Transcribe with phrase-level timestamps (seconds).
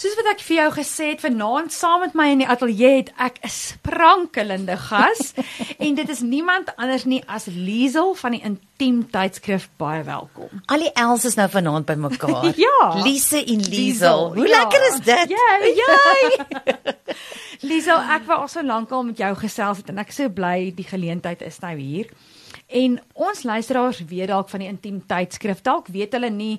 [0.00, 3.10] Soos wat ek vir jou gesê het, vanaand saam met my in die ateljee het
[3.20, 5.34] ek 'n sprankelende gas
[5.84, 10.62] en dit is niemand anders nie as Liesel van die Intiem tydskrif baie welkom.
[10.72, 12.48] Al die Els is nou vanaand bymekaar.
[12.64, 13.02] Ja.
[13.04, 14.32] Lise en Liesel.
[14.34, 14.62] Hoe ja.
[14.62, 15.36] lekker is dit?
[15.36, 15.74] Jy.
[15.82, 16.80] Jy.
[17.68, 20.32] Liesel, ek wou al so lank al met jou gesels het en ek is so
[20.32, 22.08] bly die geleentheid is nou hier.
[22.72, 25.60] En ons luisteraars weet dalk van die Intiem tydskrif.
[25.60, 26.56] Dalk weet hulle nie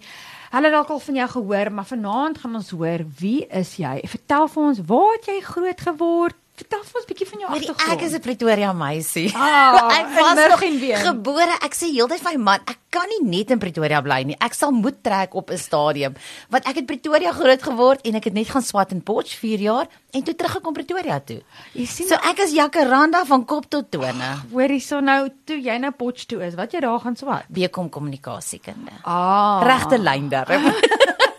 [0.51, 4.01] Hulle het dalk al van jou gehoor, maar vanaand gaan ons hoor wie is jy?
[4.03, 6.40] Vertel vir ons, waar het jy groot geword?
[6.61, 7.91] Vertel vir ons 'n bietjie van jou agtergrond.
[7.91, 9.31] ek is 'n Pretoria meisie.
[9.33, 10.97] Ah, ek in was nog en been.
[11.09, 11.55] gebore.
[11.65, 14.35] Ek sê heeltyd vir my man, ek kan nie net in Pretoria bly nie.
[14.39, 16.13] Ek sal moet trek op 'n stadium.
[16.49, 19.59] Want ek het Pretoria groot geword en ek het net gaan swat in Potch 4
[19.59, 21.41] jaar en toe teruggekom Pretoria toe.
[21.73, 24.29] Jy sien So ek is jacaranda van kop tot tone.
[24.51, 27.45] Hoor hierso nou toe jy nou Potch toe is, wat jy daar gaan swat.
[27.49, 28.91] Bekom kommunikasiekunde.
[29.03, 29.61] Ah.
[29.65, 30.45] Regte lyn daar.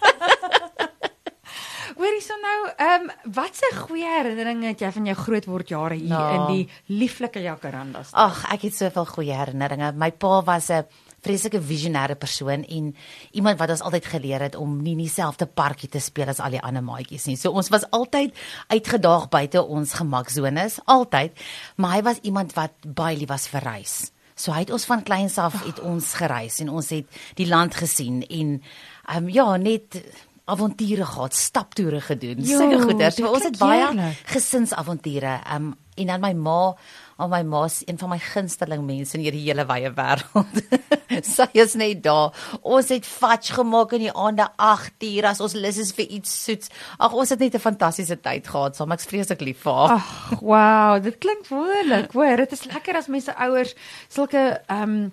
[2.02, 6.09] Hoor hierso nou, ehm um, watse goeie herinneringe het jy van jou grootword jare hier
[6.11, 6.31] Ja.
[6.34, 8.09] in die lieflike Jacarandas?
[8.11, 9.92] Ag, ek het soveel goeie herinneringe.
[9.94, 10.83] My pa was 'n
[11.22, 12.97] vreeslike visionêre persoon en
[13.31, 16.61] iemand wat ons altyd geleer het om nie dieselfde parkie te speel as al die
[16.62, 17.36] ander maatjies nie.
[17.36, 18.34] So ons was altyd
[18.69, 21.31] uitgedaag buite ons gemaksones, altyd.
[21.77, 24.11] Maar hy was iemand wat baie lief was vir reis.
[24.34, 27.06] So hy het ons van kleins af het ons gereis en ons het
[27.37, 28.62] die land gesien en
[29.06, 30.03] ehm um, ja, net
[30.45, 32.43] avonture gehad, staptoere gedoen.
[32.45, 33.17] Sulke goeders.
[33.17, 34.27] So ons het baie heerlik.
[34.35, 35.39] gesinsavonture.
[35.55, 36.73] Um en dan my ma,
[37.21, 40.62] al my ma's een van my gunsteling mense in hierdie hele wye wêreld.
[41.34, 42.33] Sy is net daar.
[42.65, 46.33] Ons het fudge gemaak in die aande 8 uur as ons lus is vir iets
[46.47, 46.73] soets.
[46.97, 48.93] Ag, ons het net 'n fantastiese tyd gehad saam.
[48.97, 50.01] Ek's vreeslik lief vir haar.
[50.01, 52.12] Ag, wow, dit klink wonderlik.
[52.12, 53.75] Hoor, dit is lekker as mense ouers
[54.09, 55.12] sulke ehm um,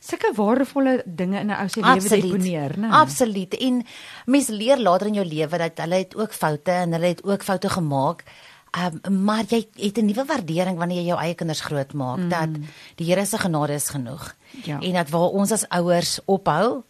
[0.00, 2.88] sulke waardevolle dinge in 'n ou se lewe deponeer, né?
[2.90, 3.54] Absoluut.
[3.54, 3.84] En
[4.26, 7.42] mens leer later in jou lewe dat hulle het ook foute en hulle het ook
[7.42, 8.24] foute gemaak.
[8.70, 12.28] Um, maar jy het 'n nuwe waardering wanneer jy jou eie kinders grootmaak mm.
[12.28, 12.48] dat
[12.96, 14.34] die Here se genade is genoeg.
[14.64, 14.78] Ja.
[14.78, 16.82] En dat waar ons as ouers ophou,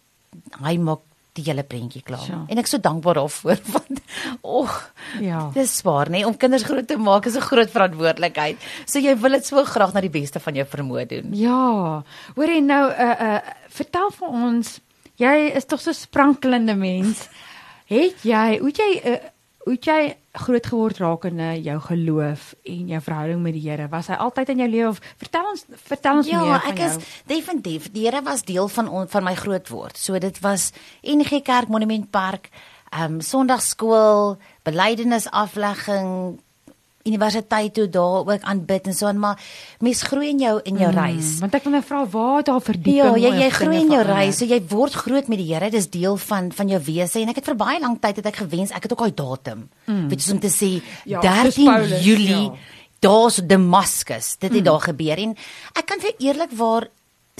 [0.61, 0.99] hy maak
[1.33, 2.25] die hele prentjie klaar.
[2.27, 2.39] Ja.
[2.49, 4.01] En ek so dankbaar daarvoor want
[4.41, 4.73] och
[5.19, 5.49] Ja.
[5.53, 8.57] dis swaar nê om kinders groot te maak is 'n groot verantwoordelikheid.
[8.85, 11.29] So jy wil dit so graag na die beste van jou vermoë doen.
[11.33, 12.03] Ja.
[12.35, 13.39] Hoor jy nou uh uh
[13.69, 14.79] vertel vir ons,
[15.15, 17.27] jy is tog so sprankelende mens.
[17.91, 19.17] Het jy, hoe jy uh,
[19.63, 23.87] hoe het jy groot geword rakende jou geloof en jou verhouding met die Here?
[23.91, 26.77] Was hy altyd in jou lewe of vertel ons vertel ons Ja, meer van ek
[26.77, 26.89] jou?
[26.89, 26.97] is
[27.29, 27.91] definitief.
[27.91, 29.97] Die Here was deel van on, van my grootword.
[29.97, 30.71] So dit was
[31.03, 32.49] NG Kerk Monumentpark,
[32.91, 36.39] ehm um, Sondagskool, belydenis aflegging,
[37.07, 39.39] universiteit toe daar ook aanbid en so aan, maar
[39.79, 41.39] mens groei in jou in jou reis.
[41.39, 44.37] Want ek wil nou vra waar daar verdieping Ja, jy jy groei in jou reis,
[44.37, 45.69] so jy word groot met die Here.
[45.73, 48.43] Dis deel van van jou wese en ek het vir baie lank tyd het ek
[48.43, 49.65] gewens ek het ook daai datum.
[49.87, 50.07] Mm.
[50.11, 50.71] Weet jy om te sê
[51.05, 52.55] Ja, 13 soos Paulus, Julie ja.
[52.99, 54.35] daar's Damascus.
[54.37, 54.69] Dit het mm.
[54.69, 55.35] daar gebeur en
[55.75, 56.89] ek kan vir eerlikwaar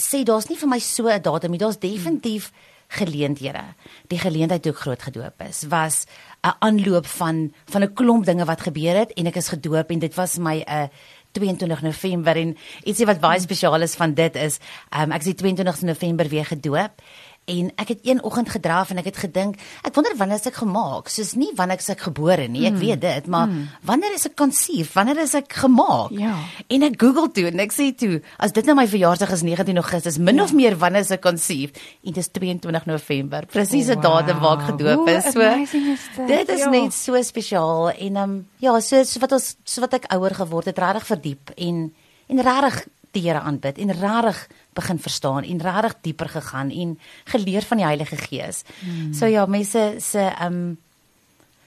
[0.01, 1.59] sê daar's nie vir my so 'n datum nie.
[1.59, 2.51] Daar's definitief
[2.91, 3.63] geleenthede.
[4.11, 6.05] Die geleentheid toe ek groot gedoop is was
[6.43, 9.99] 'n aanloop van van 'n klomp dinge wat gebeur het en ek is gedoop en
[9.99, 10.87] dit was my 'n uh,
[11.31, 14.59] 22 November en ietsie wat baie spesiaal is van dit is
[14.89, 17.01] um, ek is die 22 November weer gedoop
[17.49, 20.59] en ek het een oggend gedraaf en ek het gedink ek wonder wanneer is ek
[20.61, 23.49] gemaak soos nie wanneer ek gebore nie ek weet dit maar
[23.83, 26.35] wanneer is ek konsief wanneer is ek gemaak Ja.
[26.69, 29.75] en ek google toe en ek sê toe as dit nou my verjaarsdag is 19
[29.81, 30.43] Augustus min ja.
[30.43, 31.71] of meer wanneer is ek konsief
[32.05, 34.03] en dit is 22 November presiese Wow.
[34.03, 36.27] datum waar ek gedoop is so amazing is dit?
[36.27, 36.69] dit is Ja.
[36.69, 40.65] net so spesiaal en um, ja so so wat ons so wat ek ouer geword
[40.65, 41.91] het regtig verdiep en
[42.29, 47.61] en regtig die Here aanbid en regtig begin verstaan en regtig dieper gegaan en geleer
[47.61, 48.63] van die Heilige Gees.
[48.79, 49.13] Hmm.
[49.13, 50.77] So ja, mense se um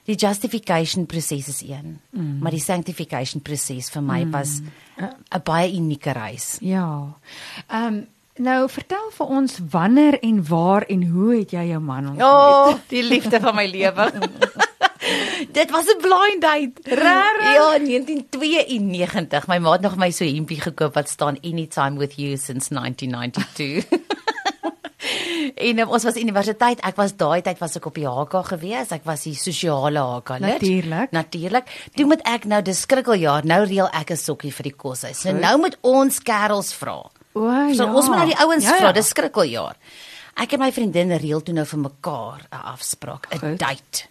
[0.04, 2.38] die justification proses is een, mm.
[2.44, 4.34] maar die sanctification proses vir my mm.
[4.34, 4.60] was
[5.00, 6.58] 'n baie unieke reis.
[6.60, 7.16] Ja.
[7.72, 8.06] Um,
[8.36, 12.22] nou vertel vir ons wanneer en waar en hoe het jy jou man ontmoet?
[12.22, 14.12] O, oh, die liefde van my lewe.
[15.52, 16.94] Dit was 'n blind date.
[16.94, 17.54] Rarig.
[17.54, 19.46] Ja, 1992.
[19.46, 23.84] My ma het nog my so hempie gekoop wat staan anytime with you since 1992.
[25.54, 26.80] en um, ons was universiteit.
[26.80, 28.92] Ek was daai tyd was ek op die HK gewees.
[28.96, 30.40] Ek was die sosiale HK lid.
[30.48, 31.10] Natuurlijk.
[31.12, 31.68] Natuurlik.
[31.94, 33.44] Toe moet ek nou dis skrikkeljaar.
[33.44, 35.20] Nou reël ek 'n sokkie vir die koshuis.
[35.20, 37.02] So nou moet ons kerels vra.
[37.34, 37.92] O, So ja.
[37.94, 38.92] ons moet nou die ouens Ja, vra, ja.
[38.92, 39.76] dis skrikkeljaar.
[40.36, 44.08] Ek en my vriendin reël toe nou vir mekaar 'n afspraak, 'n date.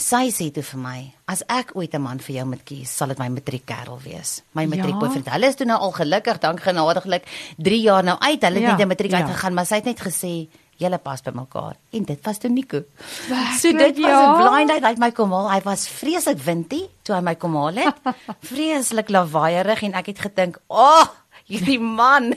[0.00, 0.98] Sy sê toe vir my,
[1.28, 4.42] as ek ooit 'n man vir jou moet kies, sal dit my matriekkerel wees.
[4.54, 4.68] My Ja.
[4.68, 5.28] matriekboyfriend.
[5.28, 7.24] Hulle is toe nou al gelukkig, dank genadiglik
[7.58, 8.40] 3 jaar nou uit.
[8.42, 9.18] Hulle het Ja, net die matriek ja.
[9.20, 10.48] uitgegaan, maar sy het net gesê,
[10.78, 12.82] julle pas by mekaar en dit was toe Nico.
[13.28, 14.32] Werklik, So dit was ja?
[14.32, 15.50] 'n blind date het my kom haal.
[15.50, 17.94] Hy was vreeslik windy toe hy my kom haal het.
[18.42, 21.08] vreeslik lawaaierig en ek het gedink, "Ag, oh,
[21.46, 22.34] hierdie man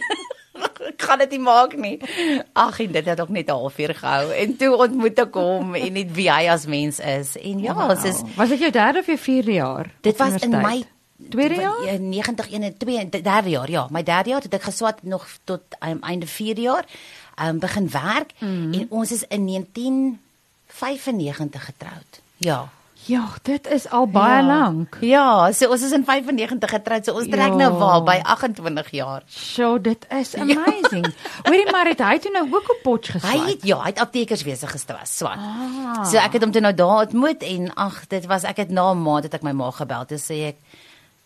[1.04, 2.00] gaan dit nie maak nie.
[2.54, 5.94] Ag, en dit het ook net 'n halfuur gehou en toe ontmoet ek hom en
[5.94, 7.38] net wie hy as mens is.
[7.38, 8.06] En ja, Wow.
[8.06, 9.92] is Was dit jou derde of jou vierde jaar?
[10.02, 10.84] Dit was in my
[11.30, 11.86] tweede jaar?
[11.86, 13.88] Ja, 90 1 2 derde jaar, ja.
[13.90, 16.86] My derde jaar het ek geswat nog tot um, einde 4 jaar.
[17.42, 18.48] Um begin werk mm.
[18.48, 18.74] -hmm.
[18.74, 22.22] en ons is in 1995 getroud.
[22.38, 22.70] Ja.
[23.06, 24.48] Ja, dit is al baie ja.
[24.48, 24.98] lank.
[25.02, 27.06] Ja, so ons is in 95 getroud.
[27.06, 27.56] So ons trek Ja.
[27.56, 29.24] nou waar by 28 jaar.
[29.28, 31.08] So dit is amazing.
[31.44, 33.40] Hoorie maar het hy toe nou ook op potch geswaai?
[33.40, 35.38] Hy het ja, hy het aptekerswese gestwas, swat.
[35.38, 36.06] Ah.
[36.06, 38.92] So ek het hom toe nou daar ontmoet en ag, dit was ek het na
[38.94, 40.58] 'n maand het ek my ma gebel toe sê ek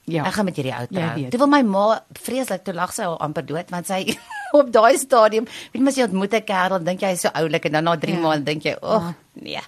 [0.07, 0.23] ja.
[0.25, 1.29] Ek gaan met hierdie ou Jy trou.
[1.29, 4.17] Toe wil my ma vreeslik toe lag sy al amper dood want sy
[4.59, 7.71] op daai stadium, weet mos jy ontmoet 'n kerel, dink jy hy's so oulik en
[7.71, 8.19] dan na 3 Ja.
[8.21, 9.61] maande dink jy, "Ag, nee."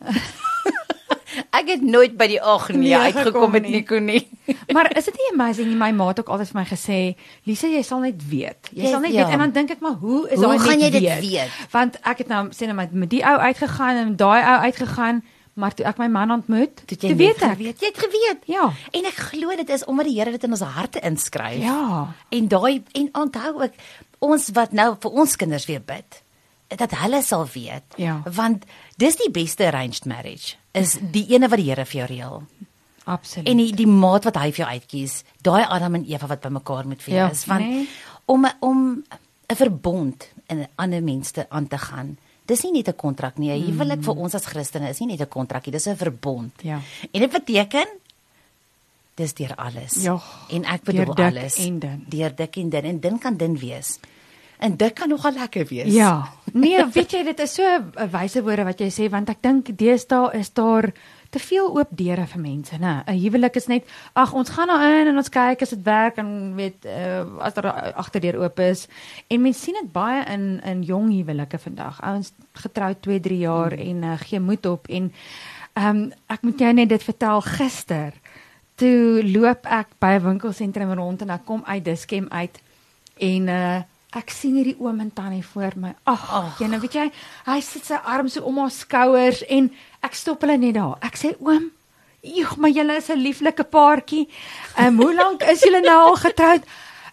[1.50, 3.68] ek het nooit by die ag nee, uitgekom gekom met.
[3.68, 4.28] Nico nie.
[4.74, 5.76] Maar is dit nie amazing nie?
[5.78, 6.98] My ma het ook altyd vir my gesê,
[7.46, 8.70] "Lisa, jy sal net weet.
[8.74, 9.24] Jy Jy- sal net ja.
[9.24, 11.50] weet." En dan dink ek maar, hoe is Hoe gaan net jy dit weet?
[11.70, 15.22] Want ek het nou sê nou met, met die ou uitgegaan en daai ou uitgegaan,
[15.54, 17.56] maar toe ek my man ontmoet, Toe toe weet net ek.
[17.56, 17.80] geweet.
[17.80, 18.40] Jy het geweet.
[18.46, 18.72] Ja.
[18.90, 21.62] En ek glo dit is omdat die Here dit in ons harte inskryf.
[21.62, 22.14] Ja.
[22.30, 23.72] En daai en onthou ook
[24.18, 26.22] ons wat nou vir ons kinders weer bid
[26.70, 27.82] dat hulle sal weet.
[27.96, 28.22] Ja.
[28.30, 28.64] Want
[28.96, 32.42] dis die beste arranged marriage is die ene wat die Here vir jou reël.
[33.04, 33.48] Absoluut.
[33.48, 36.86] En die, die maat wat hy vir jou uitkies, daai Adam en Eva wat bymekaar
[36.86, 37.88] moet Ja, wees, want nee.
[38.26, 39.02] om om
[39.50, 42.16] 'n verbond in 'n ander mens te aan te gaan.
[42.46, 43.50] Dis nie net 'n kontrak nie.
[43.50, 46.52] 'n Huwelik vir ons as Christene is nie net 'n kontrakkie, dis 'n verbond.
[46.62, 46.68] Mm.
[46.68, 46.80] Ja.
[47.10, 47.86] En dit beteken
[49.14, 49.92] dis deur alles.
[50.02, 51.56] Ja, en ek deur bedoel dik alles.
[51.58, 52.04] en dun.
[52.08, 53.98] Deur dik en dun en dun kan dun wees.
[54.60, 55.94] En dit kan nogal lekker wees.
[55.94, 56.28] Ja.
[56.52, 59.68] Nee, weet jy, dit is so 'n wyse woorde wat jy sê want ek dink
[59.78, 60.90] deesdae is daar
[61.30, 63.04] te veel oop deure vir mense, né?
[63.06, 63.84] 'n Huwelik is net
[64.14, 67.54] ag, ons gaan nou in en ons kyk as dit werk en weet uh, as
[67.54, 68.88] daar agterdeur oop is.
[69.28, 72.02] En mense sien dit baie in in jong huwelike vandag.
[72.02, 73.86] Ouens getroud 2, 3 jaar mm.
[73.86, 75.12] en uh, gee moed op en
[75.72, 78.12] ehm um, ek moet jou net dit vertel gister.
[78.74, 82.60] Toe loop ek by 'n winkelsentrum rond en ek kom uit Diskem uit
[83.18, 83.80] en uh
[84.12, 85.94] ek sien hierdie oom en tannie voor my.
[86.04, 87.10] Ag, jy nou weet jy,
[87.46, 89.70] hy sit sy arm so om haar skouers en
[90.02, 90.96] ek stop hulle net daar.
[91.02, 91.70] Ek sê oom,
[92.22, 94.28] "Joeg, maar julle is 'n lieflike paartjie.
[94.76, 96.62] Ehm hoe lank is julle nou al getroud?"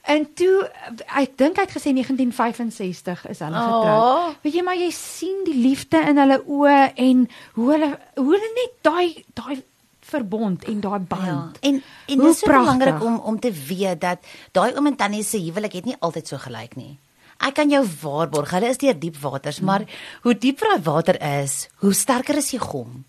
[0.07, 0.69] En toe
[1.17, 3.63] ek dink hy het gesê 1965 is hulle Oh.
[3.81, 4.35] getroud.
[4.43, 8.51] Weet jy maar jy sien die liefde in hulle oë en hoe hulle hoe hulle
[8.55, 9.63] net daai daai
[10.11, 11.57] verbond en daai band.
[11.59, 11.69] Ja.
[11.69, 14.23] En en Hoe dis so belangrik om om te weet dat
[14.55, 16.95] daai oom en tannie se huwelik het nie altyd so gelyk nie.
[17.37, 19.85] Ek kan jou waarborg, hulle is deur diep waters, maar
[20.23, 23.03] hoe dieper daai water is, hoe sterker is die gom.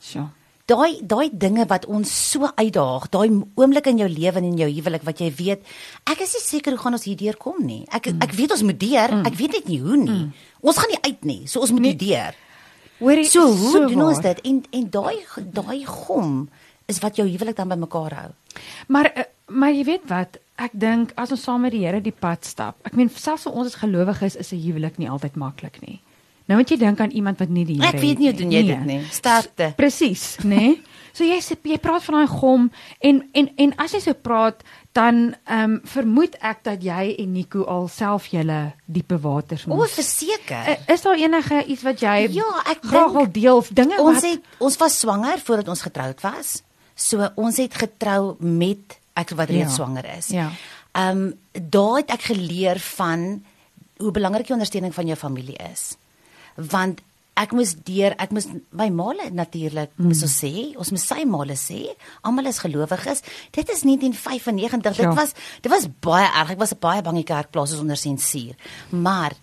[0.00, 0.26] So.
[0.70, 4.68] Daai daai dinge wat ons so uitdaag, daai oomblik in jou lewe en in jou
[4.70, 5.64] huwelik wat jy weet,
[6.06, 7.82] ek is nie seker hoe gaan ons hierdeur kom nie.
[7.90, 10.20] Ek ek weet ons moet deur, ek weet net nie hoe nie.
[10.60, 12.36] Ons gaan nie uit nie, so ons moet nie deur.
[13.00, 14.34] Hoorie, So hoe so doen ons waar.
[14.34, 14.40] dit?
[14.50, 15.16] En en daai
[15.52, 16.48] daai gom
[16.90, 18.30] is wat jou huwelik dan bymekaar hou.
[18.88, 22.12] Maar eh, maar jy weet wat, ek dink as ons saam met die Here die
[22.14, 22.76] pad stap.
[22.84, 26.00] Ek meen selfs vir ons as gelowiges is 'n huwelik nie altyd maklik nie.
[26.48, 28.38] Nou moet jy dink aan iemand wat nie die Here Ek weet nie hoe het
[28.38, 29.00] doen jy dit nie.
[29.10, 29.72] Sterkte.
[29.76, 30.46] Presies, nê?
[30.60, 30.82] Nee?
[31.12, 34.62] So jy sê jy praat van daai gom en en en as jy so praat
[34.92, 39.74] dan ehm um, vermoed ek dat jy en Nico al self julle diepe waters O,
[39.76, 39.92] moes.
[39.94, 40.66] verseker.
[40.66, 44.14] Eh, Is daar enige iets wat jy Ja, ek graag wil deel of dinge Ons
[44.20, 46.62] wat het ons was swanger voordat ons getroud was.
[46.94, 49.74] So ons het getrou met ek wat reeds Ja.
[49.74, 50.28] swanger is.
[50.28, 50.50] Ja.
[50.92, 51.34] Ehm um,
[51.70, 53.44] daar het ek geleer van
[53.98, 55.96] hoe belangrik die ondersteuning van jou familie is.
[56.56, 57.00] Want
[57.40, 60.08] ek moes deur ek moes my maale natuurlik mm.
[60.10, 61.82] moes ons sê, ons moes sy maale sê,
[62.26, 63.22] almal is gelowiges.
[63.56, 65.00] Dit is 1995.
[65.00, 65.10] Ja.
[65.10, 66.56] Dit was dit was baie erg.
[66.56, 68.58] Ek was baie bang die kerkplaas is onder sensuur.
[68.90, 69.36] Maar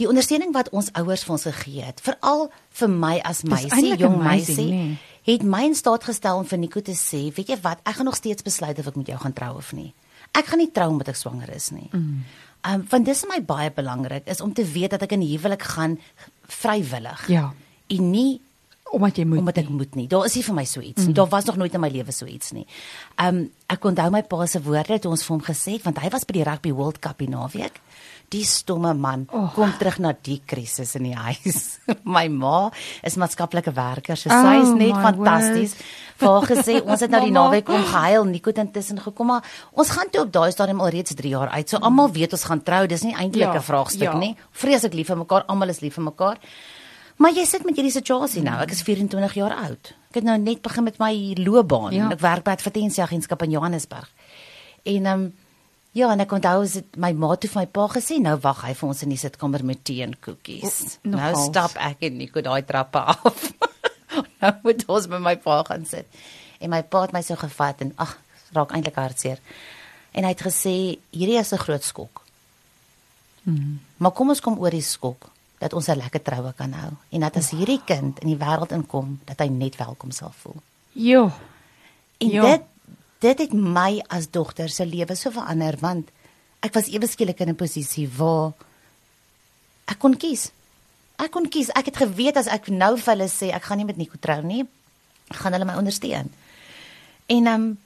[0.00, 2.48] die ondersteuning wat ons ouers vir ons gegee het, veral
[2.80, 4.94] vir my as meisie, jong meisie, nee.
[5.28, 8.10] het my in staat gestel om vir Nico te sê, weet jy wat, ek gaan
[8.10, 9.92] nog steeds besluit of ek met jou gaan trou of nie.
[10.34, 11.86] Ek gaan nie trou omdat ek swanger is nie.
[11.92, 12.24] Mm.
[12.64, 15.62] Um want dis vir my baie belangrik is om te weet dat ek in huwelik
[15.74, 15.98] gaan
[16.48, 17.28] vrywillig.
[17.28, 17.52] Ja.
[17.92, 18.40] En nie
[18.94, 19.76] omdat jy moet omdat ek nie.
[19.76, 20.06] moet nie.
[20.08, 21.14] Daar is nie vir my so iets nie.
[21.14, 22.66] Daar was nog nooit in my lewe so iets nie.
[23.20, 26.10] Um ek onthou my pa se woorde toe ons vir hom gesê het want hy
[26.14, 27.80] was by die Rugby World Cup die naweek.
[28.30, 29.52] Die stomme man Oh.
[29.54, 31.78] kom terug na die krisis in die huis.
[32.04, 32.70] my ma
[33.02, 35.74] is maatskaplike werker, so Oh, sy is net my fantasties.
[36.16, 39.42] vir haar gesê ons het nou die naweek om gehuil, Nico het intussen gekom, maar
[39.72, 41.68] ons gaan toe op daai stadium al reeds 3 jaar uit.
[41.68, 44.18] So almal weet ons gaan trou, dis nie eintlik Ja, 'n vraagstuk ja.
[44.18, 44.36] nie.
[44.52, 46.38] Vreeslik lief vir mekaar, almal is lief vir mekaar.
[47.16, 48.58] Maar jy sit met hierdie situasie nou.
[48.60, 49.94] Ek is 24 jaar oud.
[50.10, 51.92] Ek het nou net begin met my loopbaan.
[51.92, 52.08] Ja.
[52.10, 54.08] Ek werk by 'n advertensieagentskap in Johannesburg.
[54.84, 55.32] En ehm um,
[55.94, 58.62] ja, en ek onthou as dit my ma toe vir my pa gesê, nou wag
[58.66, 60.98] hy vir ons in die sitkamer met tee en koekies.
[61.04, 63.52] O, Nou stap ek en Nico daai trappe af.
[64.40, 66.06] nou moet ons met my pa gaan sit.
[66.60, 68.16] En my pa het my so gevat en ag,
[68.52, 69.38] raak eintlik hartseer.
[70.14, 70.74] En hy het gesê,
[71.10, 72.22] hierdie is 'n groot skok.
[73.44, 73.80] Hmm.
[73.98, 75.28] Maar kom ons kom oor die skok
[75.60, 78.72] dat ons 'n lekker troue kan hou en dat as hierdie kind in die wêreld
[78.72, 80.62] inkom, dat hy net welkom sal voel.
[80.92, 81.30] Jo.
[82.18, 82.42] En Ja.
[82.42, 82.62] dit
[83.24, 86.10] dit het my as dogter se lewe so verander want
[86.64, 88.52] ek was ewe skielik in 'n posisie waar
[89.88, 90.50] ek kon kies.
[91.16, 91.70] Ek kon kies.
[91.76, 94.42] Ek het geweet as ek nou vir hulle sê ek gaan nie met Nico trou
[94.42, 94.64] nie,
[95.30, 96.30] gaan hulle my ondersteun.
[97.26, 97.78] En ehm um,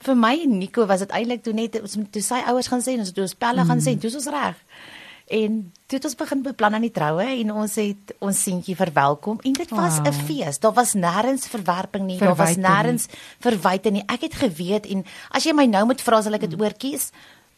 [0.00, 2.94] vir my en Nico was dit eintlik toe net ons toe sy ouers gaan sê
[2.96, 4.56] en ons toe ons pelle gaan sê, toe is ons reg.
[5.30, 9.38] En toe het ons begin beplan aan die troue en ons het ons seentjie verwelkom
[9.46, 10.26] en dit was 'n Wow.
[10.26, 10.58] fees.
[10.58, 13.06] Daar was nêrens verwerping nie, daar was nêrens
[13.38, 14.02] verwyte nie.
[14.06, 17.10] Ek het geweet en as jy my nou moet vra sal ek dit oorkies,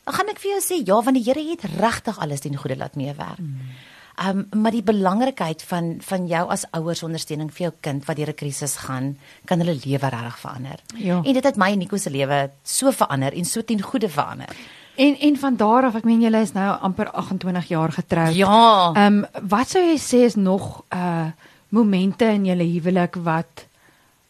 [0.04, 2.76] dan gaan ek vir jou sê ja, want die Here het regtig alles ten goeie
[2.76, 3.38] laat meewerk.
[4.18, 8.16] Ehm um, maar die belangrikheid van van jou as ouers ondersteuning vir jou kind wat
[8.16, 10.78] deur 'n krisis gaan, kan hulle lewe regtig verander.
[10.96, 11.22] Ja.
[11.24, 14.54] En dit het my en Nico se lewe so verander en so ten goeie verander.
[15.02, 18.34] En en van daar af, ek meen julle is nou amper 28 jaar getroud.
[18.38, 18.92] Ja.
[18.94, 21.26] Ehm um, wat sou jy sê is nog uh
[21.72, 23.66] momente in julle huwelik wat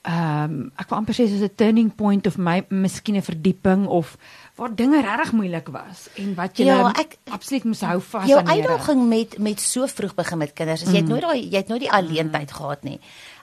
[0.02, 3.86] ehm um, ek wil amper sê soos 'n turning point of my miskien 'n verdieping
[3.86, 4.16] of
[4.56, 8.38] waar dinge regtig moeilik was en wat julle Ja, ek- absoluut moes hou vas jou
[8.38, 8.68] aan Here.
[8.68, 11.68] uitdaging met met so vroeg begin met kinders is jy het nooit daai jy het
[11.68, 13.00] nooit die alleentyd gehad nie.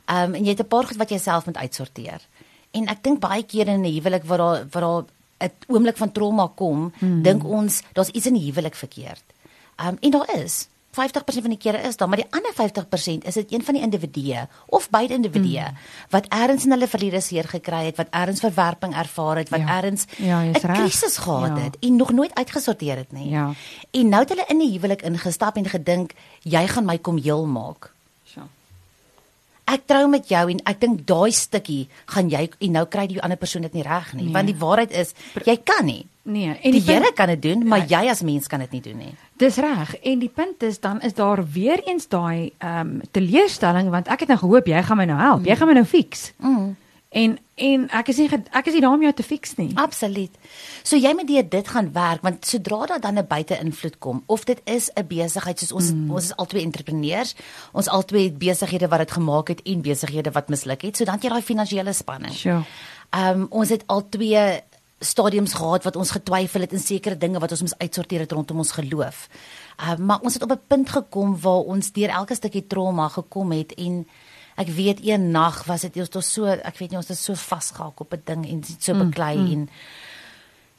[0.08, 2.20] Ehm um, en jy het 'n paar goed wat jy self moet uitsorteer.
[2.72, 5.04] En ek dink baie kere in 'n huwelik waar daar waar daar
[5.40, 6.92] 'n oomblik van trauma kom,
[7.22, 9.24] dink ons daar's iets in die huwelik verkeerd.
[9.76, 13.24] Ehm um, en daar is 50% van die kere is daar, maar die ander 50%
[13.24, 15.66] is dit een van die individue of beide individue
[16.10, 19.84] wat eers in hulle verlede seer gekry het, wat eers verwerping ervaar het, wat Ja.
[19.84, 21.64] eers Ja, 'n krisis gehad Ja.
[21.64, 23.30] het en nog nooit uitgesorteer het nie.
[23.30, 23.54] Ja.
[23.92, 27.46] En nou het hulle in die huwelik ingestap en gedink jy gaan my kom heel
[27.46, 27.94] maak.
[29.70, 33.20] Ek trou met jou en ek dink daai stukkie gaan jy en nou kry die
[33.22, 34.34] ander persoon dit nie reg nie, Nee.
[34.34, 35.14] want die waarheid is
[35.46, 36.06] jy kan nie.
[36.30, 38.82] Nee, En die, punt- Here kan dit doen, maar jy as mens kan dit nie
[38.82, 39.14] doen nie.
[39.38, 39.96] Dis reg.
[40.04, 44.20] En die punt is dan is daar weer eens daai ehm um, teleurstelling want ek
[44.26, 45.46] het nou gehoop jy gaan my nou help.
[45.46, 46.32] Jy gaan my nou fix.
[46.38, 46.76] Mm.
[47.10, 49.72] En en ek is nie ek is nie daar om jou te fix nie.
[49.82, 50.36] Absoluut.
[50.86, 54.44] So jy moet deur dit gaan werk want sodra daar dan 'n buite-invloed kom of
[54.46, 56.12] dit is 'n besigheid soos ons mm.
[56.12, 57.36] ons is albei entrepreneurs,
[57.74, 60.98] ons albei het besighede wat dit gemaak het en besighede wat misluk het.
[60.98, 62.34] So dan het jy daai finansiële spanning.
[62.34, 62.64] Sure.
[63.10, 64.62] Ehm um, ons het al twee
[65.00, 68.58] stadiums gehad wat ons getwyfel het in sekere dinge wat ons moes uitsorteer het rondom
[68.58, 69.30] ons geloof.
[69.78, 73.08] Ehm um, maar ons het op 'n punt gekom waar ons deur elke stukkie trauma
[73.08, 74.08] gekom het en
[74.60, 77.34] ek weet een nag was dit ons was so ek weet nie ons is so
[77.34, 79.52] vasgehak op 'n ding en so beklei mm, mm.
[79.54, 79.70] en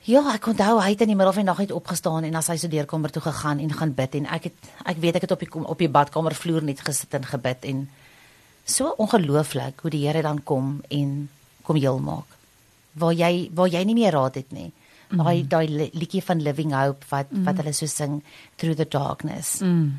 [0.08, 2.46] Ja, ek onthou hy het in die middel van die nag uit opgestaan en as
[2.48, 5.30] hy so deurkamer toe gegaan en gaan bid en ek het ek weet ek het
[5.36, 7.82] op die op die badkamer vloer net gesit en gebid en
[8.64, 11.28] so ongelooflik hoe die Here dan kom en
[11.62, 12.24] kom heel maak.
[12.96, 14.72] Waar jy waar jy nie meer raad het nie.
[15.10, 18.22] Daai daai li- liedjie van Living Hope wat wat hulle so sing
[18.56, 19.60] through the darkness.
[19.60, 19.98] Mm.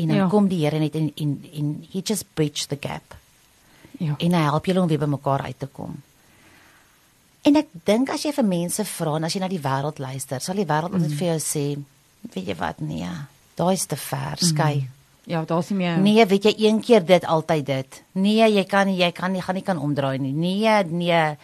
[0.00, 0.28] En dan Ja.
[0.32, 3.14] kom die Here net en en en he just bridge the gap
[3.98, 4.14] Ja.
[4.18, 5.98] en hy help julle om weer by mekaar uit te kom.
[7.42, 10.40] En ek dink as jy vir mense vra en as jy na die wêreld luister,
[10.44, 11.64] sal die wêreld altyd vir jou sê,
[12.34, 13.08] weet jy wat, nee,
[13.56, 14.88] daai is te ver, skei.
[15.30, 18.02] Ja, daar's nie meer Nee, weet jy een keer dit altyd dit.
[18.12, 20.32] Nee, jy kan nie, jy kan nie gaan nie kan omdraai nie.
[20.32, 21.36] Nee, nee.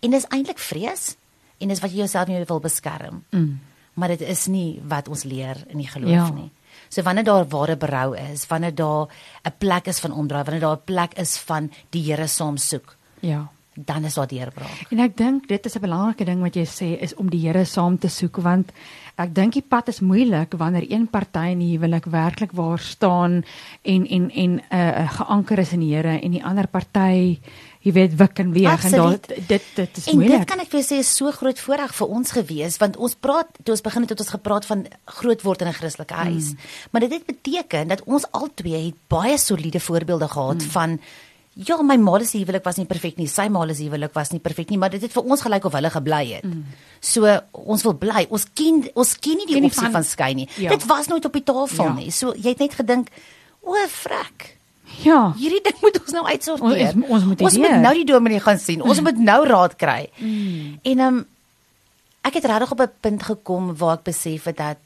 [0.00, 1.16] En dis eintlik vrees
[1.60, 3.22] en dis wat jy jouself nie wil beskerm.
[3.30, 3.60] Mm.
[3.94, 6.28] Maar dit is nie wat ons leer in die geloof Ja.
[6.30, 6.50] nie.
[6.88, 9.06] So wanneer daar ware berou is, wanneer daar
[9.42, 12.96] 'n plek is van omdraai, wanneer daar 'n plek is van die Here saam soek,
[13.20, 13.48] Ja.
[13.74, 14.86] Dan is daar deurbraak.
[14.90, 17.64] En ek dink dit is 'n belangrike ding wat jy sê is om die Here
[17.64, 18.72] saam te soek want
[19.16, 23.44] ek dink die pad is moeilik wanneer een party in die huwelik werklik waar staan
[23.82, 27.38] en en en 'n uh, uh, geanker is in die Here en die ander party
[27.84, 29.48] jy weet wik en weeg en daar Absoluut.
[29.48, 30.38] dit dit is En moeilik.
[30.38, 33.14] dit kan ek vir jou sê is so groot voordeel vir ons gewees want ons
[33.14, 36.50] praat toe ons begin het het ons gepraat van groot word in 'n Christelike huis.
[36.50, 36.58] Mm.
[36.90, 40.70] Maar dit het beteken dat ons albei het baie soliede voorbeelde gehad mm.
[40.70, 41.00] van
[41.56, 44.40] ja, my ma se huwelik was nie perfek nie, sy ma se huwelik was nie
[44.40, 46.44] perfek nie, maar dit het vir ons gelyk of hulle gebly het.
[46.44, 46.64] Mm.
[47.00, 48.26] So ons wil bly.
[48.30, 50.48] Ons ken ons ken nie die Ken opsie van- van, skei nie.
[50.56, 50.70] Ja.
[50.70, 51.92] Dit was nooit op die tafel Ja.
[51.94, 52.10] nie.
[52.10, 53.08] So jy het net gedink,
[53.62, 54.56] o, frek.
[55.02, 55.32] Ja.
[55.36, 56.92] Hierdie ding moet ons nou uitsorteer.
[56.94, 58.82] Ons- ons- moet ons moet nou die dominee gaan sien.
[58.82, 60.10] Ons moet nou raad kry.
[60.82, 61.26] En ehm um,
[62.22, 64.76] ek het regtig op 'n punt gekom waar ek besef het dat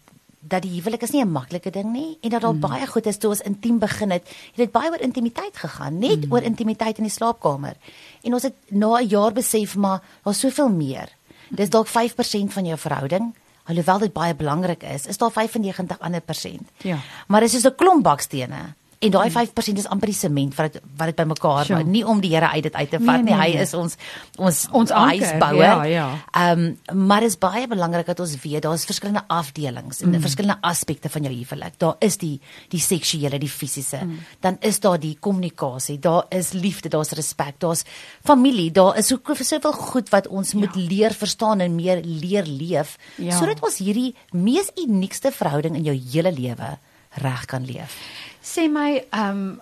[0.40, 2.60] dat die huwelik is nie 'n maklike ding nie en dat daar mm.
[2.60, 4.28] baie goed is toe ons intiem begin het.
[4.28, 6.32] Het dit baie oor intimiteit gegaan, net mm.
[6.32, 7.76] oor intimiteit in die slaapkamer.
[8.22, 11.08] En ons het na 'n jaar besef maar daar's soveel meer.
[11.50, 13.34] Dis dalk 5% van jou verhouding.
[13.64, 16.68] Alhoewel dit baie belangrik is, is daar 95 ander persent.
[16.76, 16.98] Ja.
[17.26, 18.74] Maar dit is soos 'n klomp bakstene.
[18.98, 21.84] En daai 5% is amper die sement wat dit wat dit bymekaar Sure.
[21.84, 23.32] Nie om die Here uit dit uit te vat Nee, nie.
[23.32, 23.62] nee, Hy nee.
[23.62, 23.96] is ons
[24.36, 25.62] ons Ons huisbouer.
[25.62, 26.08] ja, ja.
[26.32, 30.20] Ehm um, maar is baie belangrik dat ons weet daar's verskillende afdelings en mm.
[30.20, 31.78] verskillende aspekte van jou huwelik.
[31.78, 34.00] Daar is die die seksuele, die fisiese.
[34.04, 34.18] Mm.
[34.40, 37.84] Dan is daar die kommunikasie, daar is liefde, daar's respek, daar's
[38.24, 40.58] familie, daar is so soveel goed wat ons ja.
[40.58, 43.38] moet leer verstaan en meer leer leef Ja.
[43.38, 46.78] sodat ons hierdie mees uniekste verhouding in jou hele lewe
[47.10, 47.96] reg kan leef.
[48.42, 49.60] Sê my, ehm um,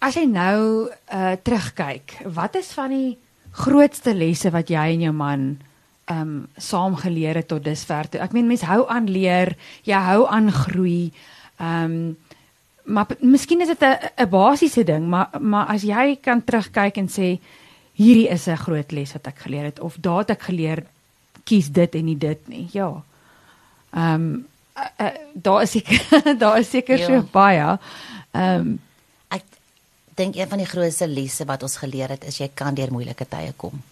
[0.00, 3.18] as jy nou uh terugkyk, wat is van die
[3.52, 5.44] grootste lesse wat jy en jou man
[6.10, 8.20] ehm um, saam geleer het tot dusver toe?
[8.20, 11.12] Ek meen mense hou aan leer, jy hou aan groei.
[11.60, 12.16] Ehm um,
[12.90, 17.08] maar miskien is dit 'n 'n basiese ding, maar maar as jy kan terugkyk en
[17.08, 17.38] sê
[17.94, 20.84] hierdie is 'n groot les wat ek geleer het of daar het ek geleer
[21.44, 22.68] kies dit en nie dit nie.
[22.72, 23.02] Ja.
[23.92, 24.46] Ehm um,
[25.00, 26.00] uh, daar is seker
[26.42, 27.06] daar is seker Ja.
[27.06, 27.78] so baie.
[28.32, 28.80] Ehm um,
[29.28, 29.44] Ek
[30.14, 33.26] dink een van die grootste lesse wat ons geleer het is jy kan deur moeilike
[33.28, 33.82] tye kom.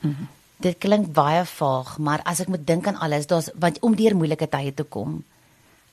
[0.00, 0.28] Mm -hmm.
[0.56, 4.16] Dit klink baie vaag, maar as ek moet dink aan alles, daar's want om deur
[4.16, 5.22] moeilike tye te kom,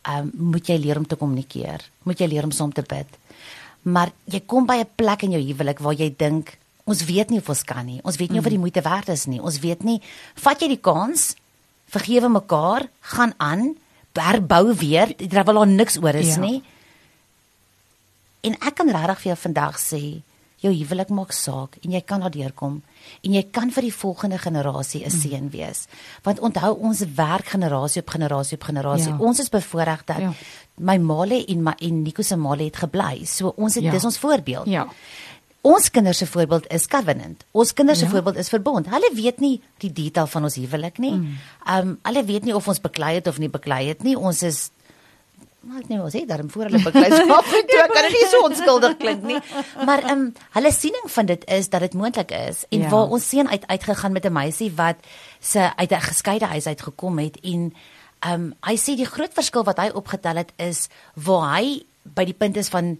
[0.01, 3.07] ehm um, moet jy leer om te kommunikeer, moet jy leer om saam te bid.
[3.81, 7.39] Maar jy kom by 'n plek in jou huwelik waar jy dink ons weet nie
[7.39, 7.99] of ons kan nie.
[8.03, 9.41] Ons weet nie of dit die moeite werd is nie.
[9.41, 10.01] Ons weet nie,
[10.35, 11.35] vat jy die kans?
[11.93, 13.75] Vergewe mekaar, gaan aan,
[14.17, 16.41] herbou weer, terwyl daar niks oor is Ja.
[16.41, 16.61] nie.
[18.43, 20.01] En ek kan regtig vir jou vandag sê,
[20.63, 22.77] jou huwelik maak saak en jy kan daardeur kom
[23.23, 25.87] en jy kan vir die volgende generasie 'n seën wees.
[26.23, 29.11] Want onthou ons werk generasie op generasie op generasie.
[29.11, 29.17] Ja.
[29.19, 30.33] Ons is bevoordeel dat Ja.
[30.77, 33.25] my maale en my en Nico se maale het gebly.
[33.25, 33.91] So ons het Ja.
[33.91, 34.65] dis ons voorbeeld.
[34.67, 34.87] ja.
[35.63, 37.45] Ons kinders se voorbeeld is covenant.
[37.55, 38.11] Ons kinders se Ja.
[38.11, 38.87] voorbeeld is verbond.
[38.91, 41.13] Hulle weet nie die detail van ons huwelik nie.
[41.15, 41.37] Mm.
[41.65, 44.15] Ehm um, hulle weet nie of ons beklei het of nie beklei het nie.
[44.19, 44.71] Ons is
[45.63, 48.11] maar ek ons het daarom voor hulle beklei so af en toe ek kan dit
[48.17, 49.39] nie so onskuldig klink nie.
[49.85, 52.89] Maar ehm um, hulle siening van dit is dat dit moontlik is en Ja.
[52.89, 54.95] waar ons seun uit uitgegaan met 'n meisie wat
[55.39, 57.73] se uit 'n geskeide huis uit gekom het en
[58.19, 62.25] ehm um, hy sê die groot verskil wat hy opgetel het is waar hy by
[62.25, 62.99] die punt is van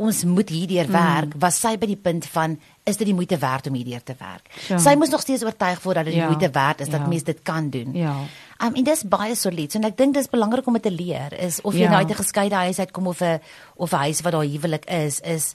[0.00, 1.40] ons moet hierdeur werk, mm.
[1.42, 2.56] was sy by die punt van
[2.88, 4.48] is dit die moeite werd om hierdeur te werk.
[4.68, 4.78] Ja.
[4.80, 6.20] Sy moes nog steeds oortuig word dat dit Ja.
[6.24, 7.06] die moeite werd is dat Ja.
[7.06, 7.94] mens dit kan doen.
[7.94, 8.14] Ja.
[8.62, 9.72] Um, en dis baie solied.
[9.72, 11.90] So, en ek dink dis belangrik om dit te leer is of jy Ja.
[11.90, 13.40] nou uit 'n geskeide huis uitkom of 'n
[13.76, 15.54] of 'n huis wat daar huwelik is, is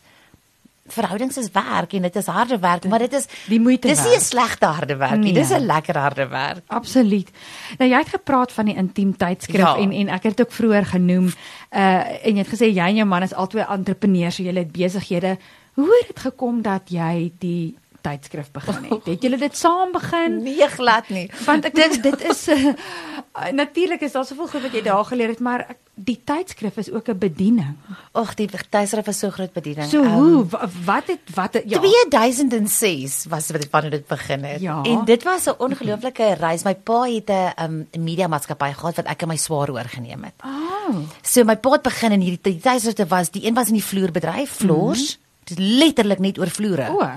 [0.87, 4.15] verhoudings is werk en dit is harde werk, maar dit is Die moeite Dis nie
[4.15, 5.31] 'n slegte harde werk nie.
[5.31, 5.41] Nee.
[5.41, 6.61] Dis 'n lekker harde werk.
[6.67, 7.29] Absoluut.
[7.77, 9.77] Nou jy het gepraat van die intiemtydsskrif Ja.
[9.77, 11.25] en en ek het dit ook vroeër genoem.
[11.71, 14.71] Uh en jy het gesê jy en jou man is albei entrepreneurs, so julle het
[14.71, 15.37] besighede.
[15.73, 19.05] Hoe het dit gekom dat jy die tydskrif begin het?
[19.09, 20.37] Het julle dit saam begin?
[20.47, 21.25] Nee, glad nie.
[21.45, 22.73] Want ek dink dit is uh,
[23.51, 26.91] natuurlik is daar soveel goed wat jy daar geleer het, maar ek- die tydskrif is
[26.91, 27.75] ook 'n bediening.
[28.11, 29.89] Ag, die tuisryf is so groot bediening.
[29.89, 31.79] So Ehm, hoe wa- wat het wat het, ja.
[31.79, 34.61] 2006 was dit wanneer dit begin het.
[34.61, 34.81] Ja.
[34.83, 36.63] En dit was 'n ongelooflike reis.
[36.63, 40.33] My pa het 'n um, media maatskappy gehad wat ek en my swaar oorgeneem het.
[40.45, 40.95] Oh.
[41.21, 43.83] So my pa het begin in hierdie die tydsrifte was die een was in die
[43.83, 44.99] vloerbedryf, floors.
[44.99, 45.23] Mm -hmm.
[45.43, 46.89] Dit is letterlik net oor vloere.
[46.89, 47.09] O.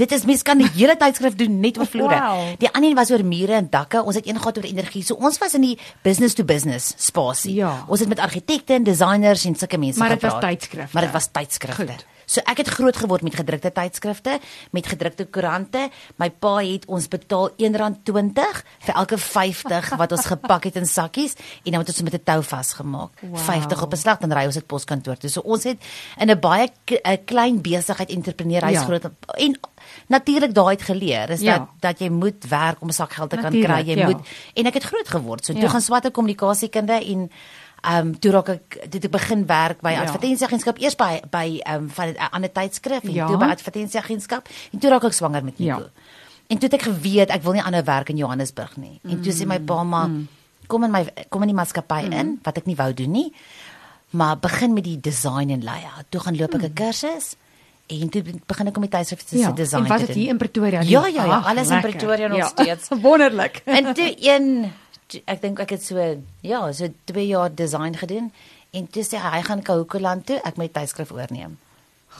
[0.00, 2.16] Dit is mens kan die hele tydskrif doen net oor vloere.
[2.16, 2.54] Wow.
[2.62, 4.00] Die ander een was oor mure en dakke.
[4.02, 5.02] Ons het een gehad oor energie.
[5.04, 7.54] So ons was in die business to business spasie.
[7.58, 7.84] Ja.
[7.88, 10.50] Ons het met argitekte en designers en sulke mense Maar dit was gepraat.
[10.56, 10.90] tydskrifte.
[10.96, 12.00] Maar dit was tydskrifte.
[12.30, 14.36] So ek het groot geword met gedrukte tydskrifte,
[14.70, 15.88] met gedrukte koerante.
[16.20, 21.34] My pa het ons betaal R1.20 vir elke 50 wat ons gepak het in sakkies
[21.64, 23.10] en dan het ons met 'n tou vasgemaak.
[23.20, 23.38] Wow.
[23.38, 25.30] 50 op 'n slag dan ry ons dit poskantoor toe.
[25.30, 25.78] So ons het
[26.18, 26.70] in 'n baie
[27.24, 28.84] klein besigheid entrepreneur hy's Ja.
[28.84, 29.04] groot
[29.36, 29.58] en
[30.06, 31.58] natuurlik daai het geleer is Ja.
[31.58, 33.82] dat dat jy moet werk om 'n sak geld te kan kry.
[33.86, 34.06] Jy ja.
[34.06, 35.44] moet en ek het groot geword.
[35.44, 35.68] So toe Ja.
[35.68, 37.30] gaan swarte kommunikasiekunde en
[37.82, 40.02] ehm um, toe raak ek dit ek begin werk by Ja.
[40.02, 43.26] advertensieagentskap eers by by ehm um, van 'n ander tydskrif en Ja.
[43.26, 45.78] toe by advertensieagentskap en toe raak ek swanger met Nico.
[45.78, 45.90] Ja.
[46.48, 49.00] En toe het ek geweet ek wil nie aanhou werk in Johannesburg nie.
[49.04, 50.28] En toe sê my pa maar Mm.
[50.66, 53.32] kom in my kom in die maatskappy in wat ek nie wou doen nie.
[54.10, 56.04] Maar begin met die design en layout.
[56.08, 57.36] Toe gaan loop ek 'n kursus
[57.86, 59.38] en toe begin ek om die tydskrif Mm.
[59.38, 59.50] Ja.
[59.52, 60.16] design En te dit doen.
[60.16, 60.80] hier in Pretoria?
[60.80, 61.90] Ja, ja, ja, Ag, alles in lekker.
[61.90, 62.46] Pretoria nog Ja.
[62.46, 62.88] steeds.
[63.02, 63.62] Wonderlik.
[63.64, 64.72] En toe een
[65.24, 65.98] ek dink ek het so
[66.42, 68.30] ja, so 2 jaar design gedoen
[68.70, 71.56] En toe sê hy gaan Kahukuland toe, ek moet tydskrif oorneem.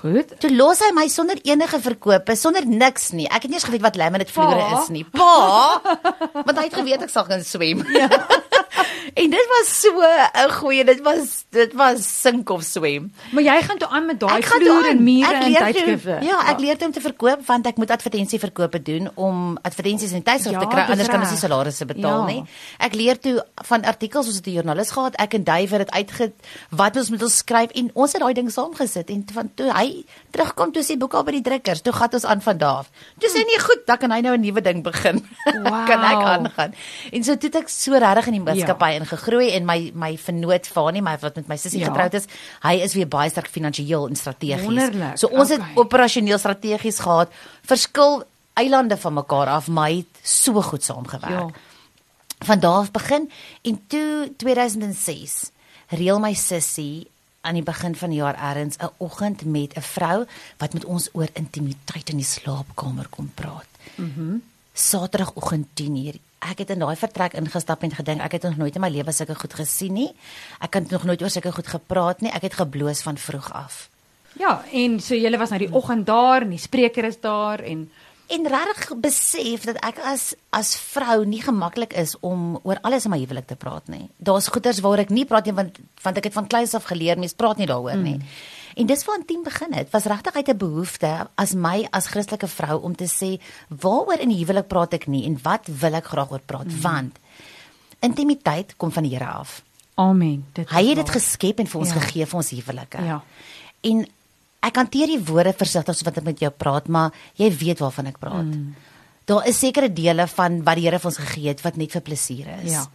[0.01, 0.33] Goed.
[0.43, 3.27] Toe los hy my sonder enige verkope, sonder niks nie.
[3.31, 5.05] Ek het nie eens geweet wat laminate vloere is nie.
[5.15, 5.31] Pa,
[6.35, 7.85] want hy het geweet ek sal gaan swem.
[7.95, 8.11] Ja.
[9.21, 13.13] en dit was so 'n goeie, dit was dit was sink of swem.
[13.33, 16.19] Maar jy gaan toe aan met daai vloer en mure en tydskrifte.
[16.23, 20.33] Ja, ek leer om te verkoop want ek moet advertensieverkope doen om advertensies in die
[20.33, 22.27] tydskrif Ja, te kry dis anders kan ons nie salarisse betaal Ja.
[22.27, 22.45] nie.
[22.79, 25.91] Ek leer toe van artikels ons het 'n joernalis gehad, ek en Dave het dit
[25.91, 26.33] uitge
[26.71, 30.05] wat ons moet ons skryf en ons het daai ding saamgesit en van toe hy
[30.31, 32.87] terugkom toe sê boek al by die drukkers, toe gaan ons aan van daar.
[33.19, 35.29] Toe sê nee goed, dan kan hy nou 'n nuwe ding begin.
[35.91, 36.27] kan ek Wow.
[36.27, 36.75] aangaan.
[37.13, 40.67] En so toe het ek so regtig in die maatskappy ingegroei en my my vernoot
[40.67, 41.89] Fanie, my wat met my sussie Ja.
[41.89, 42.27] getroud is,
[42.63, 44.65] hy is weer baie sterk finansiëel en strategies.
[44.65, 45.75] Wonderlik, So ons het okay.
[45.77, 47.29] operasioneel strategies gehad,
[47.63, 51.31] verskil eilande van mekaar af, maar hy het so goed saamgewerk.
[51.31, 51.49] Ja.
[52.45, 53.31] Van daar af begin
[53.63, 55.51] en toe 2006
[55.89, 57.09] reël my sussie
[57.43, 60.27] aan die begin van die jaar erns 'n oggend met 'n vrou
[60.59, 63.67] wat met ons oor intimiteit in die slaapkamer kom praat.
[63.97, 64.21] Mhm.
[64.21, 66.15] Mm Saterdagoggend 10uur.
[66.41, 69.13] Ek het in daai vertrek ingestap en gedink ek het nog nooit in my lewe
[69.13, 70.11] sulke goed gesien nie.
[70.65, 72.33] Ek het nog nooit oor sulke goed gepraat nie.
[72.33, 73.89] Ek het gebloos van vroeg af.
[74.39, 77.91] Ja, en so julle was nou die oggend daar en die spreker is daar en
[78.31, 83.11] en regtig besef dat ek as as vrou nie gemaklik is om oor alles in
[83.11, 84.07] my huwelik te praat nie.
[84.23, 87.19] Daar's goeters waaroor ek nie praat nie want want ek het van kleins af geleer
[87.19, 88.21] mens praat nie daaroor nie.
[88.21, 88.29] Mm.
[88.75, 89.91] En dis waar 'n team begin het.
[89.91, 94.29] Was regtig uit 'n behoefte as my as Christelike vrou om te sê waaroor in
[94.29, 96.81] die huwelik praat ek nie en wat wil ek graag oor praat mm.
[96.81, 97.19] want
[98.01, 99.63] intimiteit kom van die Here af.
[99.95, 100.45] amen.
[100.53, 102.01] Dit Hy het dit geskep en vir ons ja.
[102.01, 103.03] gegee vir ons huwelike.
[103.05, 103.23] Ja.
[103.81, 104.07] En
[104.61, 108.07] ek hanteer die woorde versigtig soos wat ek met jou praat, maar jy weet waarvan
[108.07, 108.49] ek praat.
[108.49, 108.75] Mm.
[109.25, 112.03] Daar is sekere dele van wat die Here vir ons gegee het wat net vir
[112.03, 112.73] plesier is.
[112.73, 112.87] Ja.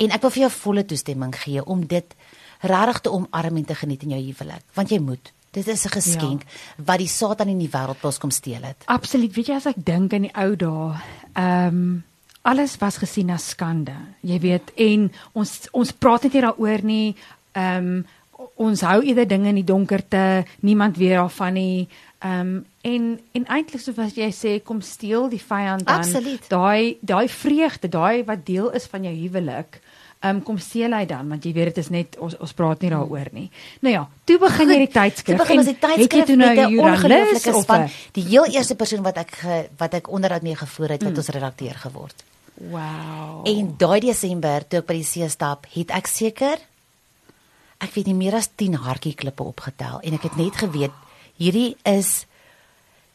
[0.00, 2.14] En ek wil vir jou volle toestemming gee om dit
[2.60, 5.32] regtig te omarm en te geniet in jou huwelik, want jy moet.
[5.50, 6.84] Dit is 'n geskenk ja.
[6.84, 8.82] wat die Satan in die wêreld pas kom steel het.
[8.86, 9.34] Absoluut.
[9.34, 10.94] Weet jy as ek dink aan die ou dae,
[11.34, 12.02] ehm
[12.42, 13.94] alles was gesien as skande.
[14.20, 17.16] Jy weet, en ons ons praat net nie daaroor nie.
[17.52, 18.04] Ehm
[18.56, 21.88] ons hou eerder dinge in die donkerte, niemand weet daarvan nie.
[22.20, 26.04] Ehm en en eintlik so wat jy sê, kom steel die vyand dan
[26.48, 29.80] daai daai vreugde, daai wat deel is van jou huwelik.
[30.22, 32.80] Ehm um, kom steel hy dan want jy weet dit is net ons ons praat
[32.82, 33.50] nie daaroor nie.
[33.80, 35.38] Nou ja, toe begin jy die Toe tydskrif.
[35.38, 37.80] begin ons die tydskrif toe nou met 'n ongelooflike of span.
[37.86, 41.10] 'n- Die heel eerste persoon wat ek ge, wat ek onderhoud mee gevoer het, het
[41.12, 41.16] mm.
[41.16, 42.24] ons redakteur geword.
[42.60, 43.46] Wow.
[43.48, 46.58] En daai Desember toe ek by die see stap, het ek seker
[47.80, 50.92] ek weet nie meer as 10 hartjie klippe opgetel en ek het net geweet
[51.40, 52.26] hierdie is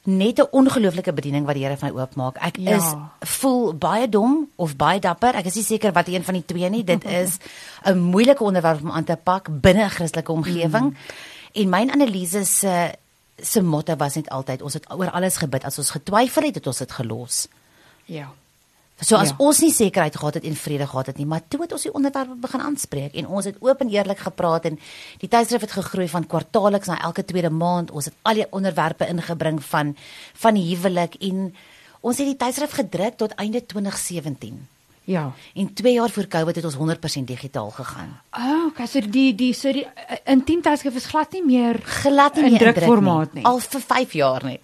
[0.05, 2.37] net 'n ongelooflike bediening wat die Here vir my oopmaak.
[2.37, 2.75] Ek Ja.
[2.77, 2.93] is
[3.29, 5.35] voel baie dom of baie dapper.
[5.35, 6.83] Ek is nie seker wat een van die twee nie.
[6.83, 7.37] Dit is
[7.85, 10.85] 'n moeilike onderwerp om aan te pak binne 'n Christelike omgewing.
[10.85, 10.95] Mm.
[11.53, 12.91] En my analise se
[13.41, 15.63] se motto was net altyd ons het oor alles gebid.
[15.63, 17.47] As ons getwyfel het, het ons dit gelos.
[18.05, 18.31] ja.
[18.99, 19.35] So as Ja.
[19.37, 21.93] ons nie sekerheid gehad het en vrede gehad het nie, maar toe het ons die
[21.93, 24.79] onderwerp begin aanspreek en ons het oop en eerlik gepraat en
[25.19, 27.91] die tydskrif het gegroei van kwartaalliks na elke tweede maand.
[27.91, 29.95] Ons het al die onderwerpe ingebring van
[30.33, 31.55] van die huwelik en
[32.01, 34.67] ons het die tydskrif gedruk tot einde 2017.
[35.03, 35.31] Ja.
[35.53, 38.21] En 2 jaar voor Covid het ons 100% digitaal gegaan.
[38.31, 42.35] Oh, okay, so die die so die uh, intiem tydskrif is glad nie meer Glad
[42.35, 43.43] nie in in drukformaat nie.
[43.43, 44.59] Al vir 5 jaar nie.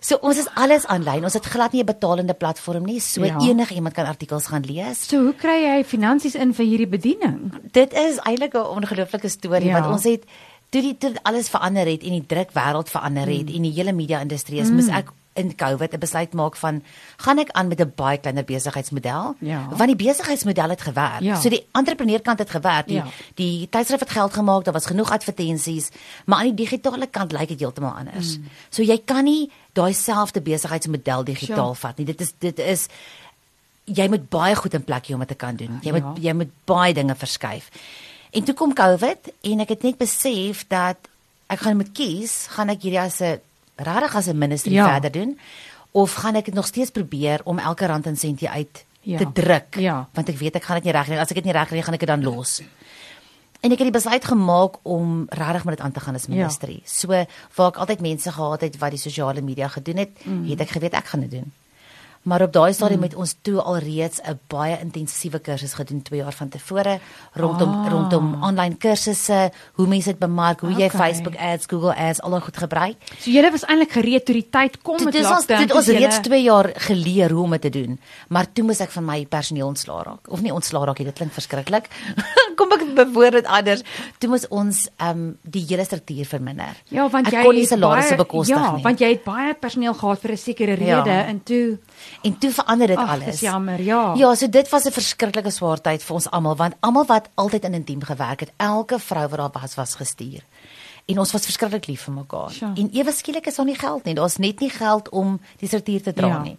[0.00, 1.24] So ons is alles aanlyn.
[1.24, 3.00] Ons het glad nie 'n betalende platform nie.
[3.00, 3.38] So Ja.
[3.40, 5.08] enige iemand kan artikels gaan lees.
[5.08, 7.52] So hoe kry jy finansies in vir hierdie bediening?
[7.72, 9.80] Dit is eintlik 'n ongelooflike storie Ja.
[9.80, 10.24] want ons het
[10.70, 13.54] toe die toe alles verander het en die drukwêreld verander het mm.
[13.54, 14.74] en die hele media industrie is mm.
[14.74, 16.82] moes ek in Covid 'n besluit maak van
[17.16, 19.68] gaan ek aan met 'n baie kleiner besigheidsmodel Ja.
[19.70, 21.20] want die besigheidsmodel het gewerk.
[21.20, 21.40] Ja.
[21.40, 22.86] So die entrepreneurkant het gewerk.
[22.86, 23.06] Die Ja.
[23.34, 25.88] die tydskrif het geld gemaak, daar was genoeg advertensies,
[26.26, 28.38] maar aan die digitale kant lyk dit heeltemal anders.
[28.38, 28.44] Mm.
[28.70, 31.86] So jy kan nie daai selfde besigheidsmodel digitaal Sure.
[31.88, 32.06] vat nie.
[32.06, 32.86] Dit is dit is
[33.84, 35.78] jy moet baie goed in plek hê om dit te kan doen.
[35.82, 35.98] Jy Ja.
[35.98, 37.68] moet jy moet baie dinge verskuif.
[38.30, 40.96] En toe kom Covid en ek het net besef dat
[41.48, 43.40] ek gaan moet kies, gaan ek hierdie as 'n
[43.78, 44.88] regtig as 'n ministry Ja.
[44.90, 45.38] verder doen
[45.92, 49.18] of gaan ek dit nog steeds probeer om elke rand en sentie uit Ja.
[49.18, 50.08] te druk Ja.
[50.12, 51.82] want ek weet ek gaan dit nie reg kry as ek dit nie reg kry
[51.82, 52.62] gaan ek dit dan los.
[53.60, 56.72] En ek het die besluit gemaak om regtig met dit aan te gaan as ministry.
[56.72, 56.80] Ja.
[56.84, 57.08] So
[57.56, 60.48] waar ek altyd mense gehad het wat die sosiale media gedoen het, mm.
[60.50, 61.52] het ek geweet ek gaan dit doen.
[62.28, 63.04] Maar op daai stadium mm.
[63.08, 66.98] het ons toe alreeds 'n baie intensiewe kursus gedoen 2 jaar van tevore
[67.32, 67.90] rondom Ah.
[67.92, 70.98] rondom online kursusse, hoe mense dit bemark, hoe jy Okay.
[71.00, 72.96] Facebook ads, Google ads al goed gebruik.
[73.18, 75.58] So julle was eintlik gereed toe die tyd kom met lockdown.
[75.60, 78.00] dit ons toe reeds julle- 2 jaar geleer hoe om dit te doen.
[78.28, 80.28] Maar toe moes ek van my personeel ontslaa raak.
[80.28, 81.88] Of nie ontslaa raak nie, dit klink verskriklik.
[82.58, 83.82] Kom ek bewoord dit anders.
[84.18, 86.74] Toe moes ons ehm um, die hele struktuur verminder.
[86.90, 88.82] Ja, want Ek jy kon nie salarisse bekostig ja, nie.
[88.84, 90.98] want jy het baie personeel gehad vir 'n sekere Ja.
[91.02, 91.78] rede en toe
[92.24, 93.24] En toe verander dit alles.
[93.24, 94.14] dis jammer, ja.
[94.16, 97.64] Ja, so dit was 'n verskriklike swaar tyd vir ons almal want almal wat altyd
[97.64, 100.42] in intiem gewerk het, elke vrou wat daar was was gestuur.
[101.08, 102.50] En ons was verskriklik lief vir mekaar.
[102.50, 102.72] Sjoe.
[102.76, 104.14] En ewe skielik is daar nie geld nie.
[104.14, 106.42] Daar's net nie geld om die struktuur te dra Ja.
[106.42, 106.58] nie.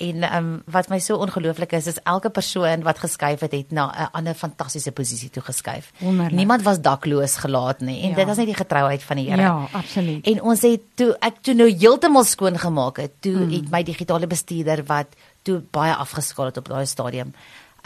[0.00, 3.70] En ehm um, wat my so ongelooflik is, is elke persoon wat geskuif het, het
[3.70, 5.92] na 'n ander fantastiese posisie toe geskuif.
[5.98, 6.32] Wonderlik.
[6.32, 8.02] Niemand was dakloos gelaat nie.
[8.02, 8.14] En Ja.
[8.14, 9.42] dit was net die getrouheid van die Here.
[9.42, 10.26] ja, absoluut.
[10.26, 13.50] En ons het toe ek toe nou heeltemal skoon gemaak het, toe mm.
[13.50, 15.06] het my digitale bestuurder wat
[15.42, 17.34] toe baie afgeskaal het op daai stadium.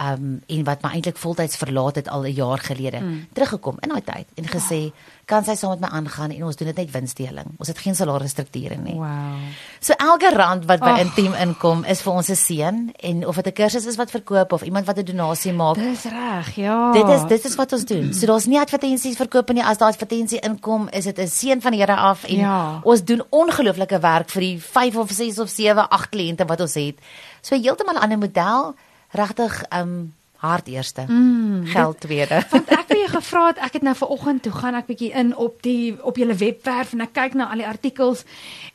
[0.01, 3.27] Um en wat my eintlik voltyds verlaat het al 'n jaar gelede, mm.
[3.33, 4.93] teruggekom in daai tyd en gesê,
[5.25, 7.47] "Kan sy saam met my aangaan en ons doen dit net winsdeling.
[7.59, 9.39] Ons het geen salarisstrukture nie." Wow.
[9.81, 11.01] So elke rand wat by Ag.
[11.01, 14.53] Intiem inkom is vir ons 'n seën en of dit 'n kursus is wat verkoop
[14.53, 16.93] of iemand wat 'n donasie maak, Dis reg, ja.
[16.93, 18.15] Dit is dit is wat ons doen.
[18.15, 19.65] So daar's nie advertensies verkoop nie.
[19.65, 22.81] As daar advertensie inkom, is dit 'n seën van die Here af en Ja.
[22.83, 26.75] ons doen ongelooflike werk vir die 5 of 6 of 7, 8 kliënte wat ons
[26.75, 26.99] het.
[27.41, 28.75] So heeltemal 'n ander model,
[29.14, 30.12] regtig um
[30.44, 31.05] hart eerste.
[31.09, 32.42] Mm, geld tweede.
[32.50, 35.33] Want ek het jou gevra het ek het nou vanoggend toe gaan ek bietjie in
[35.37, 38.24] op die op julle webwerf en ek kyk na al die artikels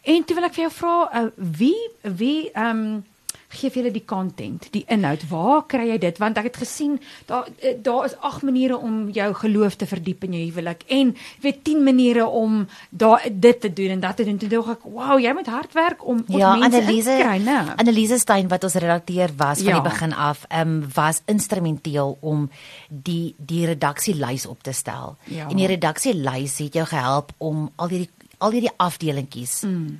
[0.02, 3.00] en toe wil ek vir jou vra uh, wie wie ehm um,
[3.50, 5.24] gee vir julle die content, die inhoud.
[5.30, 6.18] Waar kry jy dit?
[6.22, 10.24] Want ek het gesien daar eh, daar is 8 maniere om jou geloof te verdiep
[10.28, 14.16] in jou huwelik en jy weet 10 maniere om daar dit te doen en dat
[14.16, 14.38] te doen.
[14.38, 17.38] Toe dink ek, "Wow, jy moet hard werk om ons Ja, mense Anneliese te kry,
[17.38, 19.82] né?" Anneliese Stein wat ons redakteur was van Ja.
[19.82, 22.50] die begin af, ehm um, was instrumenteel om
[22.88, 25.18] die die redaksielys op te stel.
[25.24, 25.48] Ja.
[25.50, 30.00] En die redaksielys het jou gehelp om al hierdie al hierdie afdelingkies mm.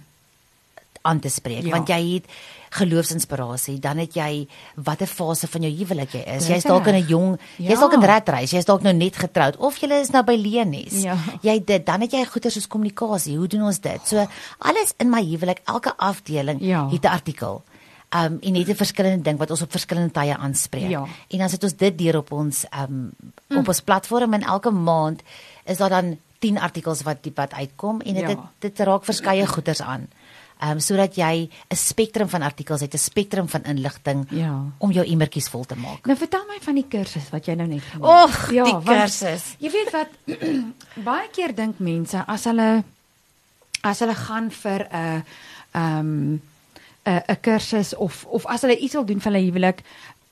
[1.02, 1.70] Aan te spreek Ja.
[1.72, 2.26] want jy het
[2.70, 6.48] geloofsinspirasie, dan het jy watter fase van jou huwelik jy is.
[6.48, 7.80] Jy's dalk in 'n jong, jy's Ja.
[7.80, 11.02] dalk in redreis, jy's dalk nou net getroud of jy is nou by Lenies.
[11.02, 11.18] Ja.
[11.42, 13.38] Jy het dit, dan het jy goeie soos kommunikasie.
[13.38, 14.00] Hoe doen ons dit?
[14.08, 14.28] So
[14.60, 16.90] alles in my huwelik, elke afdeling Ja.
[16.90, 17.64] het 'n artikel.
[18.16, 20.90] Um en net 'n verskillende ding wat ons op verskillende tye aanspreek.
[20.90, 21.06] Ja.
[21.30, 23.12] En dan sit ons dit deur op ons um
[23.58, 25.22] op ons platform en elke maand
[25.66, 28.28] is daar dan 10 artikels wat die wat uitkom en dit Ja.
[28.28, 30.08] dit, dit raak verskeie goeders aan.
[30.62, 34.62] Um sodat jy 'n spektrum van artikels het, 'n spektrum van inligting Ja.
[34.78, 36.06] om jou emmertjies vol te maak.
[36.06, 39.56] Nou vertel my van die kursus wat jy nou net genoem Och, die want kursus.
[39.60, 40.08] Jy weet wat
[41.10, 42.84] baie keer dink mense as hulle
[43.84, 45.24] as hulle gaan vir 'n
[45.74, 46.40] ehm
[47.06, 49.82] 'n 'n kursus of of as hulle iets wil doen vir hulle huwelik,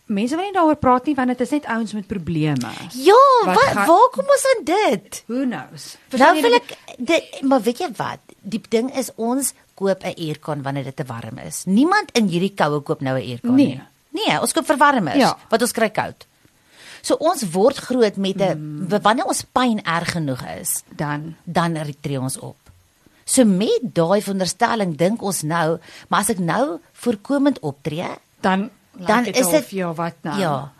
[0.07, 2.69] mense wil nie daaroor praat nie want dit is net ouens met probleme.
[2.93, 3.13] Ja,
[3.45, 5.23] Wat wat, gaan- waar kom ons aan dit?
[5.27, 5.97] Who knows?
[6.11, 8.19] Nou jy wil dit- ek dit maar weet jy wat?
[8.41, 11.63] Die ding is ons koop 'n aircon wanneer dit te warm is.
[11.65, 13.67] Niemand in hierdie koue koop nou 'n aircon Nee.
[13.67, 13.81] nie.
[14.17, 15.37] Nee, ons koop verwarmers Ja.
[15.49, 16.25] wat ons kry koud.
[17.01, 19.01] So ons word groot met 'n Mm.
[19.01, 22.57] wanneer ons pyn erg genoeg is, dan dan tree ons op.
[23.25, 28.07] So met daai veronderstelling dink ons nou, maar as ek nou voorkomend optree,
[28.41, 30.39] dan dan is dit ja wat nou.
[30.39, 30.71] Ja.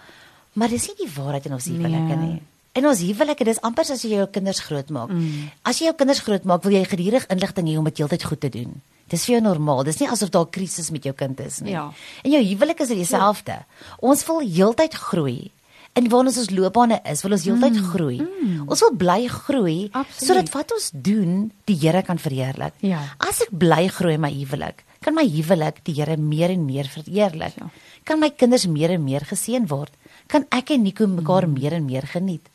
[0.54, 2.16] Maar dis nie die waarheid in ons huwelike Nee.
[2.18, 2.42] nie.
[2.78, 5.10] In ons huwelike dis amper soos jy jou kinders grootmaak.
[5.10, 5.50] Mm.
[5.66, 8.52] As jy jou kinders grootmaak, wil jy gedurig inligting hê om dit heeltyd goed te
[8.54, 8.78] doen.
[9.10, 9.86] Dis vir jou normaal.
[9.88, 11.72] Dis nie asof daar 'n krisis met jou kind is nie.
[11.72, 11.92] Ja.
[12.24, 13.66] In jou huwelik is dieselfde.
[14.00, 15.52] Ons wil heeltyd groei.
[15.94, 17.86] En waar ons ons loopbane is, wil ons heeltyd mm.
[17.94, 18.20] groei.
[18.22, 18.68] Mm.
[18.70, 20.28] Ons wil bly groei Absoluut.
[20.28, 22.74] sodat wat ons doen, die Here kan verheerlik.
[22.86, 23.02] Ja.
[23.18, 26.86] As ek bly groei in my huwelik, kan my huwelik die Here meer en meer
[26.86, 27.56] verheerlik.
[27.58, 27.70] Ja.
[28.04, 29.94] Kan my kinders meer en meer geseën word?
[30.28, 31.54] Kan ek en Nico mekaar mm.
[31.54, 32.46] meer en meer geniet?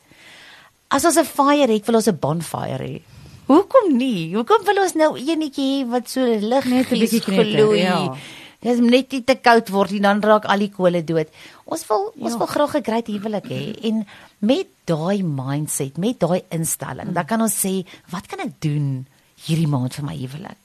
[0.92, 3.02] As ons 'n fire het, wil ons 'n bonfire hê.
[3.48, 4.34] Hoekom nie?
[4.34, 7.80] Hoekom wil ons nou enetjie hê wat so lig Net 'n bietjie gloei?
[7.80, 8.14] ja.
[8.62, 11.26] Dis net nie te koud word nie, dan raak al die kole dood.
[11.66, 12.38] Ons wil ons Ja.
[12.38, 14.06] wil graag 'n great huwelik hê en
[14.38, 17.14] met daai mindset, met daai instelling, Mm.
[17.14, 19.06] dan kan ons sê, wat kan ek doen
[19.48, 20.61] hierdie maand vir my huwelik?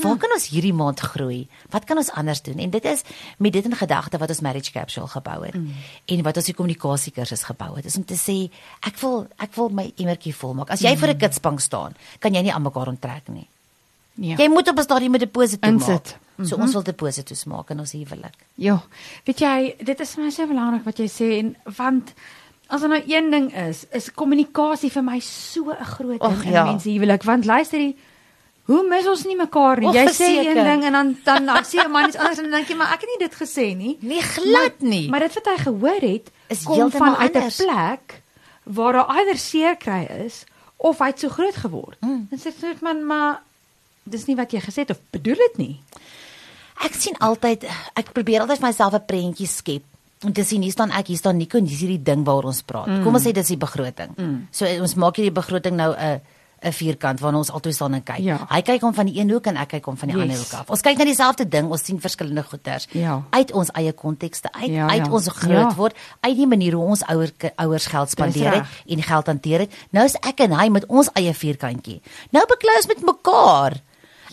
[0.00, 1.48] Waar kan ons hierdie maand groei?
[1.70, 2.58] Wat kan ons anders doen?
[2.58, 3.02] En dit is
[3.38, 5.74] met dit in gedagte wat ons marriage capsule gebou het mm.
[6.06, 7.84] en wat ons die kommunikasiekursus gebou het.
[7.84, 8.48] Is om te sê
[8.80, 10.72] ek wil ek wil my emmertjie volmaak.
[10.72, 11.02] As jy mm.
[11.02, 13.48] vir 'n kitsbank staan, kan jy nie aan mekaar onttrek nie.
[14.14, 14.36] Ja.
[14.36, 16.16] Jy moet op 'n stadium 'n deposito Insit.
[16.38, 16.46] maak.
[16.48, 18.34] So ons wil depositos maak in ons huwelik.
[18.54, 18.82] Ja,
[19.24, 22.14] weet jy, dit is vir my so belangrik wat jy sê en want
[22.72, 26.44] as er nou een ding is, is kommunikasie vir my so 'n groot ding Och,
[26.44, 26.64] in ja.
[26.64, 27.94] mense huwelik want luister jy
[28.70, 29.88] Hoe mis ons nie mekaar nie?
[29.90, 32.50] Och, Jy sê een ding en dan dan dan sê 'n man iets anders en
[32.50, 33.96] dan dink jy maar ek het nie dit gesê nie.
[34.00, 35.08] Nee, glad nie.
[35.10, 38.22] Maar dit wat hy gehoor het, Is kom heeltemal van uit 'n plek
[38.62, 40.44] waar daar eider seer kry is
[40.76, 41.98] of hy het so groot geword.
[42.00, 42.26] Mm.
[42.30, 43.42] Dan sê ek man, maar
[44.02, 45.80] dis nie wat jy gesê het of bedoel dit nie.
[46.82, 49.82] Ek sien altyd ek probeer altyd vir myself 'n prentjie skep
[50.22, 52.86] En dis hier staan ek, hier staan Nico en dis hierdie ding waaroor ons praat.
[52.86, 53.02] Mm.
[53.02, 54.12] Kom ons sê dis die begroting.
[54.16, 54.36] Mm.
[54.54, 56.20] So ons maak hierdie begroting nou 'n
[56.62, 58.18] 'n vierkant waarna ons altyd staan en kyk.
[58.18, 58.46] Ja.
[58.48, 60.22] Hy kyk hom van die een hoek en ek kyk hom van die Yes.
[60.22, 60.70] ander hoek af.
[60.70, 63.22] Ons kyk na dieselfde ding, ons sien verskillende goeters Ja.
[63.30, 65.12] uit ons eie kontekste uit, Ja, uit ja.
[65.12, 65.74] ons groot Ja.
[65.74, 69.72] word, uit die manier hoe ons ouer ouers geld spandeer het en geld hanteer het.
[69.90, 72.00] Nou is ek en hy met ons eie vierkantjie.
[72.30, 73.72] Nou beklei ons met mekaar.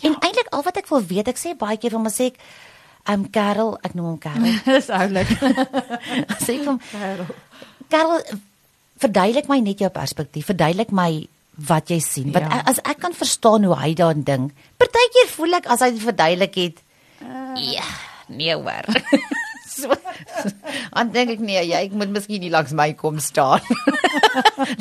[0.00, 0.08] Ja.
[0.08, 2.34] En eintlik al wat ek wil weet, ek sê baie keer vir my sê ek
[3.08, 4.42] um Karel, ek noem hom Karel.
[4.64, 5.28] Dis oulik.
[6.46, 6.80] sê ek hom
[7.88, 8.20] Karel,
[9.00, 10.46] verduidelik my net jou perspektief.
[10.46, 11.26] Verduidelik my
[11.66, 12.32] wat jy sien.
[12.32, 12.62] Want Ja.
[12.66, 16.54] as ek kan verstaan hoe hy daaraan dink, partykeer voel ek as hy dit verduidelik
[16.54, 16.82] het,
[17.20, 17.52] Ah.
[17.60, 17.84] ja,
[18.28, 18.84] nee hoor.
[19.76, 19.92] so
[20.90, 23.64] dan dink ek nee, jy ek moet miskien nie langs my kom staan.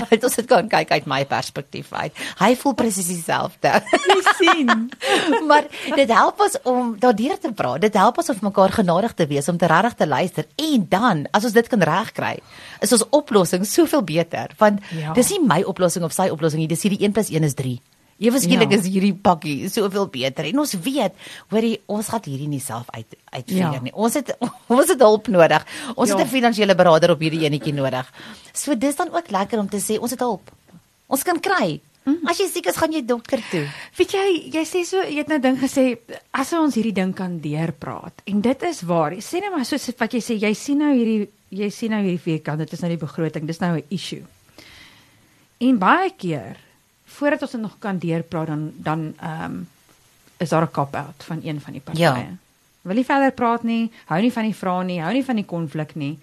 [0.10, 2.16] Net as dit kan kyk uit my perspektief uit.
[2.40, 3.74] Hy voel presies dieselfde.
[4.10, 4.90] Jy sien.
[5.50, 7.82] maar dit help ons om daardeur te praat.
[7.86, 11.26] Dit help ons om mekaar genadig te wees, om te regtig te luister en dan
[11.36, 12.36] as ons dit kan regkry,
[12.84, 15.14] is ons oplossing soveel beter want ja.
[15.18, 17.78] dis nie my oplossing of sy oplossing nie, dis hierdie 1 + 1 is 3.
[18.20, 18.78] Ewe skielik Ja.
[18.78, 21.14] is hierdie pakkie soveel beter en ons weet,
[21.50, 23.80] hoorie, ons gaan hierdie nie self uit uitfigure Ja.
[23.82, 23.94] nie.
[23.94, 24.36] Ons het
[24.68, 25.66] ons het hulp nodig.
[25.96, 26.18] Ons Ja.
[26.18, 28.12] het 'n finansiële beraader op hierdie enetjie nodig.
[28.54, 30.52] So dis dan ook lekker om te sê ons het hulp.
[31.08, 31.80] Ons kan kry.
[32.26, 33.68] As jy siek is, gaan jy dokter toe.
[33.98, 35.98] Weet jy, jy sê so, jy het nou ding gesê
[36.34, 38.14] as ons hierdie ding kan deurpraat.
[38.26, 39.12] En dit is waar.
[39.22, 42.20] Sê net maar soos wat jy sê, jy sien nou hierdie jy sien nou hierdie
[42.20, 44.24] vierkant, dit is nou die begroting, dis nou 'n issue.
[45.62, 46.58] En baie keer
[47.20, 49.68] voordat ons dit nog kan deurpraat dan dan ehm um,
[50.40, 52.04] is daar 'n cop out van een van die partye.
[52.04, 52.28] Ja.
[52.82, 55.46] Wil nie verder praat nie, hou nie van die vrae nie, hou nie van die
[55.46, 56.18] konflik nie.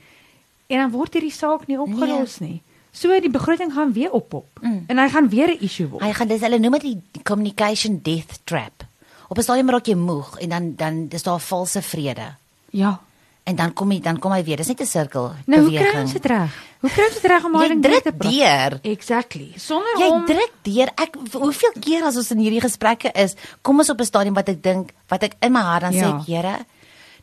[0.66, 2.62] En dan word hierdie saak nie opgelos nie.
[2.92, 4.84] So die begroting gaan weer oppop Mm.
[4.88, 6.02] en hy gaan weer 'n issue word.
[6.02, 8.84] Hy gaan dis hulle noem dit die communication death trap.
[9.28, 12.34] Op 'n stadium raak jy moeg en dan dan dis daar valse vrede.
[12.70, 13.00] Ja.
[13.46, 14.56] En dan kom hy dan kom hy weer.
[14.58, 15.90] Dis net 'n sirkel Nou beweging.
[15.90, 16.50] kry ons dit reg?
[16.80, 18.78] Hoe kry ons dit reg om Jy daai ding druk te deur.
[18.82, 19.52] Exactly.
[19.56, 20.88] Sonder Jy om druk deur.
[20.96, 24.48] Ek hoeveel keer as ons in hierdie gesprekke is, kom ons op 'n stadium wat
[24.48, 26.16] ek dink, wat ek in my hart dan sê Ja.
[26.18, 26.66] ek, Here,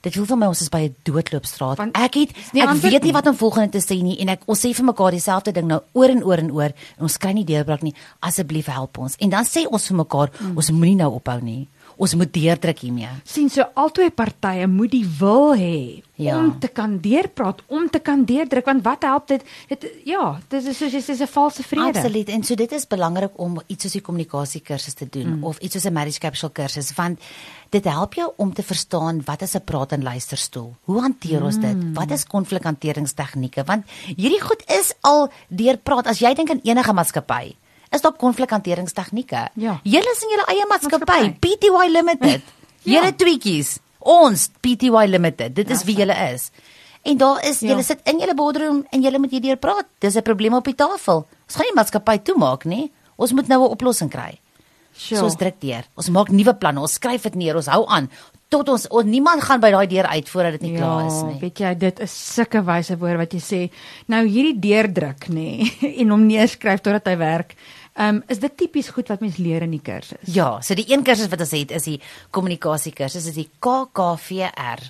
[0.01, 1.77] dit voel vir my ons is by 'n doodloopstraat.
[1.77, 3.11] Want ek het nie ek antwoord weet nie.
[3.11, 5.81] wat om volgende te sê nie en ek ons sê vir mekaar dieselfde ding nou
[5.93, 7.93] oor en oor en oor en ons kry nie deurbraak nie.
[8.21, 9.15] Asseblief help ons.
[9.19, 10.55] En dan sê ons vir mekaar, Mm.
[10.57, 11.67] ons moenie nou ophou nie.
[12.03, 13.07] Ons moet deurdruk hiermee.
[13.23, 16.37] sien so albei partye moet die wil hê Ja.
[16.37, 19.43] om te kan deurpraat, om te kan deurdruk want wat help dit?
[19.69, 21.97] Dit ja, dit is soos jy sê dis 'n valse vrede.
[21.99, 22.29] Absoluut.
[22.29, 25.43] En so dit is belangrik om iets soos die kommunikasie kursus te doen Mm.
[25.43, 27.19] of iets soos 'n marriage capsule kursus want
[27.71, 30.75] dit help jou om te verstaan wat is 'n praat en luisterstoel.
[30.83, 31.75] Hoe hanteer ons dit?
[31.75, 31.93] Mm.
[31.93, 33.63] Wat is konflikhanteringstegnieke?
[33.65, 33.85] Want
[34.15, 37.55] hierdie goed is al deur praat as jy dink aan enige maatskappy.
[37.93, 39.47] Is daar konflikhanteringstegnieke?
[39.61, 39.79] Ja.
[39.83, 41.33] Julle is in julle eie maatskappy.
[41.39, 42.41] PTY Limited.
[42.83, 42.97] Ja.
[42.99, 43.77] Julle tweetjies.
[43.99, 45.53] Ons PTY Limited.
[45.55, 45.99] Dit is Ja, wie so.
[46.01, 46.49] julle is.
[47.07, 47.69] En daar is Ja.
[47.69, 49.85] julle sit in julle boardroom en julle moet hierdeur praat.
[49.99, 51.23] Dis 'n probleem op die tafel.
[51.47, 52.91] Ons gaan nie maatskappy toemaak nie.
[53.15, 54.37] Ons moet nou 'n oplossing kry.
[54.95, 55.19] Sure.
[55.19, 55.83] So ons druk deur.
[55.95, 56.79] Ons maak nuwe planne.
[56.81, 57.55] Ons skryf dit neer.
[57.55, 58.09] Ons hou aan
[58.49, 61.33] tot ons, ons niemand gaan by daai deur uit voordat dit nie klaar is nie.
[61.33, 63.71] Ja, weet jy, dit is sulke wyse woorde wat jy sê.
[64.07, 67.55] Nou hierdie deurdruk nê en hom neerskryf totdat hy werk.
[67.93, 70.33] Ehm um, is dit tipies goed wat mens leer in die kursus.
[70.33, 71.99] Ja, so die een kursus wat ons het is die
[72.33, 74.81] kommunikasie kursus, is die KKVR.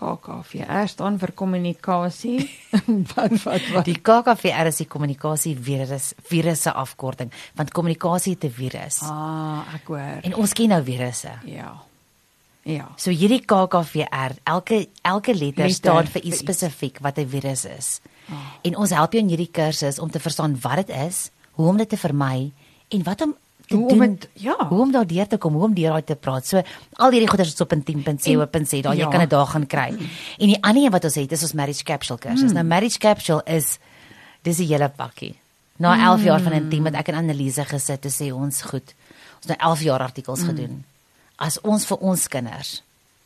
[0.00, 2.38] KKVR staan vir kommunikasie.
[3.14, 3.84] wat wat wat.
[3.88, 9.00] Die KKVR is die kommunikasie virus virusse afkorting, want kommunikasie 'n virus.
[9.02, 10.20] Ah, ek hoor.
[10.22, 11.32] En ons ken nou virusse.
[11.44, 11.72] Ja.
[12.62, 12.92] Ja.
[12.96, 18.00] So hierdie KKVR, elke elke letter, Letter staan vir iets spesifiek wat 'n virus is.
[18.28, 18.60] Ah.
[18.62, 21.76] En ons help jou in hierdie kursus om te verstaan wat dit is, hoe om
[21.76, 22.50] dit te vermy
[22.88, 23.34] en wat om
[23.66, 24.16] te Hoe om doen.
[24.18, 24.56] dit- ja.
[24.68, 26.46] Hoe om daardeur te kom, hoe om deur daai te praat.
[26.46, 26.62] So
[26.96, 29.08] al hierdie goeders is op in 10.co.za, daar jy ja.
[29.08, 29.88] kan dit daar gaan kry.
[30.38, 32.48] En die ander een wat ons het is ons marriage capsule kursus.
[32.50, 32.54] Mm.
[32.54, 33.78] Nou marriage capsule is
[34.42, 35.34] dis 'n hele pakkie.
[35.76, 38.94] Na 11 jaar van intiem het ek in analise gesit te sê ons goed.
[39.40, 40.84] Ons het nou 11 jaar artikels gedoen.
[41.36, 42.82] As ons vir ons kinders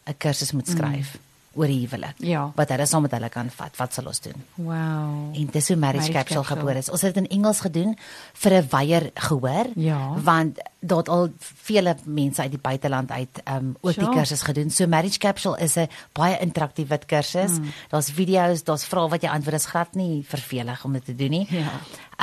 [0.07, 1.17] 'n kursus moet skryf
[1.55, 2.53] oor die huwelik, Ja.
[2.57, 4.43] wat hulle saam met hulle kan vat, wat sal ons doen?
[4.55, 5.35] Wow.
[5.35, 6.59] En dis hoe marriage, Marriage capsule, Capsule.
[6.61, 6.91] gebore is.
[6.91, 7.97] Ons het dit in Engels gedoen
[8.35, 10.15] vir 'n wyeer gehoor, Ja.
[10.23, 14.17] want daar het al vele mense uit die buiteland uit um ook die Sure.
[14.17, 14.71] kursus gedoen.
[14.71, 17.59] So marriage capsule is 'n baie interaktiewe kursus.
[17.59, 17.73] Mm.
[17.89, 19.55] Daar's video's, daar's vrae wat jy antwoord.
[19.57, 21.47] Is glad nie vervelig om dit te doen nie.
[21.51, 21.71] Ja.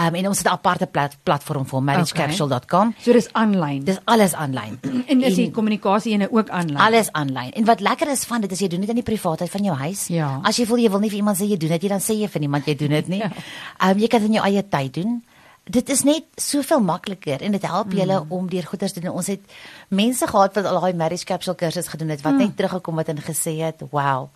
[0.07, 2.93] Um en ons het 'n aparte plat, platform vir marriagecapsule.com.
[3.01, 3.83] So dis aanlyn.
[3.83, 4.79] Dis alles aanlyn.
[5.07, 6.77] En is die kommunikasie ene ook aanlyn?
[6.77, 7.51] Alles aanlyn.
[7.51, 9.77] En wat lekker is van dit is jy doen dit in die privaatheid van jou
[9.77, 10.07] huis.
[10.07, 10.39] Ja.
[10.43, 12.13] As jy voel jy wil nie vir iemand sê jy doen dit, jy dan sê
[12.19, 13.19] jy vir niemand jy doen dit nie.
[13.31, 13.31] Ja.
[13.79, 15.23] Ehm um, jy kan dit in jou eie tyd doen.
[15.63, 17.97] Dit is net soveel makliker en dit help Mm.
[17.97, 19.11] julle om deur goeders te doen.
[19.13, 19.41] Ons het
[19.89, 22.37] mense gehad wat al daai marriage capsule kursus gedoen het wat Mm.
[22.39, 24.29] net teruggekom het en gesê het, "Wow,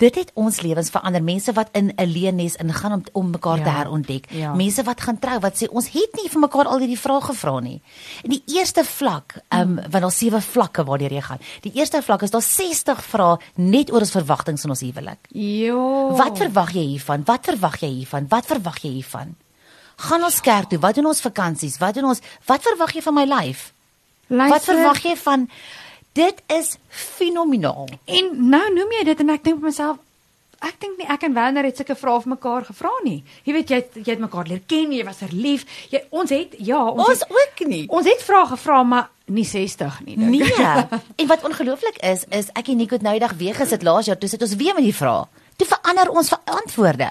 [0.00, 1.22] Dit het ons lewens verander.
[1.22, 3.64] Mense wat in 'n leenes ingaan om om mekaar ja.
[3.64, 4.30] te herontdek.
[4.30, 4.54] Ja.
[4.54, 7.60] Mense wat gaan trou wat sê ons het nie vir mekaar al hierdie vrae gevra
[7.60, 7.82] nie.
[8.24, 11.38] En die eerste vlak, ehm um, want daar sewe vlakke waardeur jy gaan.
[11.60, 15.18] Die eerste vlak is daar 60 vrae net oor ons verwagtinge in ons huwelik.
[15.28, 16.16] Jo.
[16.16, 17.22] Wat verwag jy hiervan?
[17.24, 18.26] Wat verwag jy hiervan?
[18.28, 19.36] Wat verwag jy hiervan?
[20.00, 20.80] Gaan ons kerk toe?
[20.80, 21.78] Wat doen ons vakansies?
[21.80, 22.22] Wat doen ons?
[22.48, 23.70] Wat verwag jy van my lyf?
[24.30, 25.48] Wat verwag jy van
[26.12, 27.86] Dit is fenomenaal.
[28.10, 30.00] En nou noem jy dit en ek dink vir myself
[30.60, 33.20] ek dink nie ek en Werner het sulke vrae vir mekaar gevra nie.
[33.46, 35.64] Jy weet jy het, jy het mekaar leer ken, jy was verlief.
[35.92, 37.82] Jy ons het ja, ons, ons het, ook nie.
[37.88, 40.18] Ons het vrae gevra maar nie 60 nie.
[40.20, 40.92] dink ek.
[40.92, 41.00] Nee.
[41.22, 44.10] en wat ongelooflik is, is ek en Nico het nou die dag weer gesit laas
[44.10, 45.24] jaar, toe sit ons weer met die vrae.
[45.60, 47.10] Toe verander ons antwoorde.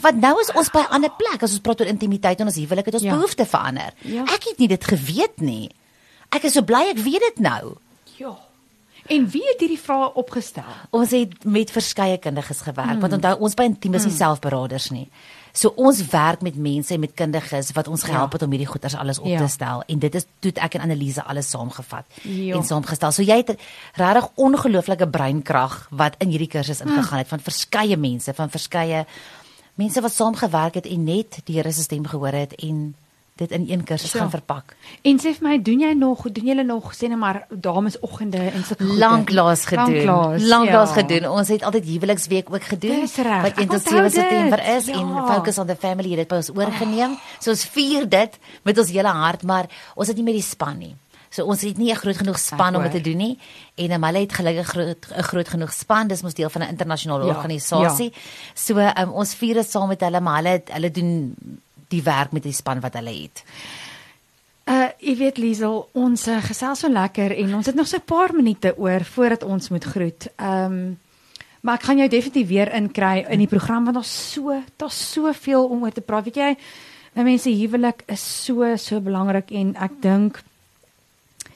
[0.00, 2.56] Want nou is ons by 'n ander plek as ons praat oor intimiteit en ons
[2.56, 3.14] huwelik het ons Ja.
[3.14, 3.92] behoeftes verander.
[4.00, 4.22] Ja.
[4.22, 5.70] Ek het nie dit geweet nie.
[6.30, 7.76] Ek is so bly ek weet dit nou.
[8.16, 8.36] Ja.
[9.08, 10.62] En wie het hierdie vrae opgestel?
[10.90, 12.94] Ons het met verskeie kundiges gewerk.
[12.94, 13.00] Mm.
[13.00, 15.08] Want onthou ons by Intiem is nie selfberaders nie.
[15.52, 18.32] So ons werk met mense en met kundiges wat ons gehelp Ja.
[18.32, 19.38] het om hierdie goeders alles op Ja.
[19.38, 22.54] te stel en dit is toe ek en Annelise alles saamgevat Ja.
[22.56, 23.12] en saamgestel.
[23.12, 23.58] So jy het
[23.94, 29.06] regtig ongelooflike breinkrag wat in hierdie kursus ingegaan het van verskeie mense, van verskeie
[29.74, 32.94] mense wat saamgewerk het en net die Here se stem gehoor het en
[33.36, 34.18] dit in een kursus Ja.
[34.20, 34.76] gaan verpak.
[35.02, 38.64] En sê vir my, doen jy nog, doen julle nog sê net maar damesoggende en
[38.64, 38.98] sulke goede?
[38.98, 40.04] Lanklaas gedoen.
[40.04, 40.94] Lanklaas, Lanklaas ja.
[41.00, 41.28] gedoen.
[41.30, 45.08] Ons het altyd huweliksweek ook gedoen wat 1 Ek tot onthou 7 September is en
[45.08, 45.26] Ja.
[45.34, 47.18] Focus on the Family het dit by ons oorgeneem.
[47.40, 50.78] So ons vier dit met ons hele hart, maar ons het nie met die span
[50.78, 50.94] nie.
[51.32, 53.38] So ons het nie 'n groot genoeg span om dit te doen nie
[53.74, 56.08] en um, hulle het gelukkig groot 'n groot genoeg span.
[56.08, 58.12] Dis mos deel van 'n internasionale Ja, organisasie.
[58.54, 61.34] So um, ons vier dit saam met hulle, maar hulle hulle doen
[61.88, 63.42] die werk met die span wat hulle het.
[64.64, 68.04] Uh, jy weet Liesel, ons uh, gesels so lekker en ons het nog so 'n
[68.04, 70.28] paar minute oor voordat ons moet groet.
[70.36, 70.98] Ehm um,
[71.62, 75.64] maar ek gaan jou definitief weer inkry in die program want daar's so daar's soveel
[75.64, 76.24] om oor te praat.
[76.24, 76.56] Weet jy,
[77.14, 80.42] 'n mens se huwelik is so so belangrik en ek dink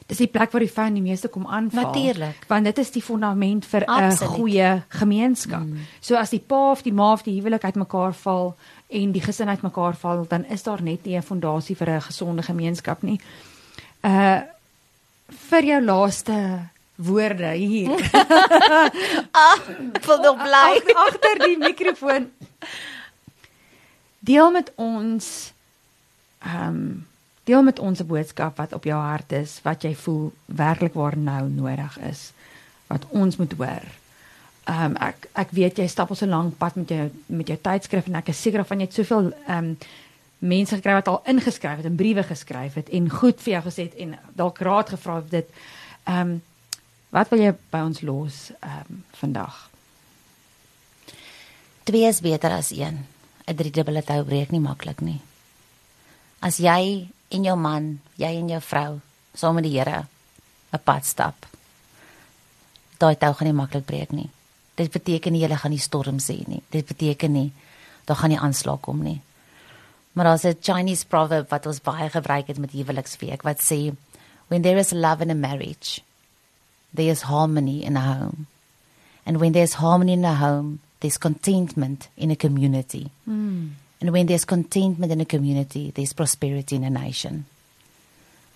[0.07, 1.83] dis die plek waar die fout die meeste kom aanval.
[1.91, 2.45] Natuurlik.
[2.49, 5.65] Want dit is die fondament vir 'n goeie gemeenskap.
[5.67, 5.79] Mm.
[6.01, 8.55] So as die pa of die ma of die huwelik uitmekaar val
[8.89, 12.43] en die gesin uitmekaar val, dan is daar net nie 'n fondasie vir 'n gesonde
[12.43, 13.21] gemeenskap nie.
[14.05, 14.41] Uh
[15.51, 17.91] vir jou laaste woorde hier
[19.95, 20.81] Ek voel nog bly.
[20.81, 22.31] Ag- agter die mikrofoon.
[24.27, 25.53] Deel met ons
[26.39, 27.07] ehm um,
[27.47, 31.17] deel met ons 'n boodskap wat op jou hart is, wat jy voel werklik waar
[31.17, 32.33] nou nodig is,
[32.87, 33.87] wat ons moet hoor.
[34.65, 37.59] Ehm um, ek ek weet jy stap al so lank pad met jou met jou
[37.63, 39.77] tydskrif en ek is seker van jy het soveel ehm um,
[40.39, 43.87] mense gekry wat al ingeskryf het en briewe geskryf het en goed vir jou gesê
[43.89, 45.49] het en dalk raad gevra het dit.
[46.05, 46.43] Ehm um,
[47.11, 49.71] wat wil jy by ons los ehm um, vandag?
[51.85, 53.07] Twee is beter as een.
[53.47, 55.21] 'n Driedubbele tou breek nie maklik nie.
[56.41, 59.01] As jy en jou man, jy en jou vrou
[59.35, 60.07] saam met die Here
[60.73, 61.47] 'n pad stap,
[62.99, 64.31] daai tou gaan nie maklik breek nie.
[64.77, 66.63] Dit beteken nie jy gaan nie storms hê nie.
[66.71, 67.53] Dit beteken nie
[68.07, 69.21] daar gaan nie aanslag kom nie.
[70.13, 73.97] Maar daar's 'n Chinese proverb wat ons baie gebruik het met huweliksweek wat sê
[74.49, 76.01] when there is love in a marriage,
[76.95, 78.47] there is harmony in a home.
[79.25, 83.11] And when there's harmony in a home, there's contentment in a community.
[83.29, 83.71] Mm.
[84.01, 87.47] And when there's contentment in a community, there's prosperity in a nation.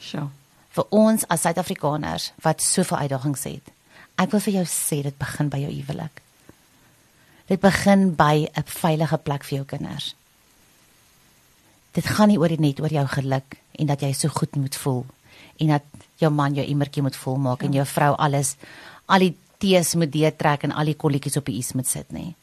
[0.01, 0.28] Sjoe.
[0.70, 3.70] Vir ons as Suid-Afrikaners wat soveel uitdagings het,
[4.20, 6.20] ek wil vir jou sê dit begin by jou huwelik.
[7.51, 10.14] Dit begin by 'n veilige plek vir jou kinders.
[11.93, 15.05] Dit gaan nie oor net oor jou geluk en dat jy so goed moet voel
[15.59, 15.82] en dat
[16.18, 17.66] jou man jou emmertjie moet volmaak ja.
[17.66, 18.57] en jou vrou alles
[19.07, 22.34] al die tees moet deurtrek en al die kolletjies op die is moet sit nie.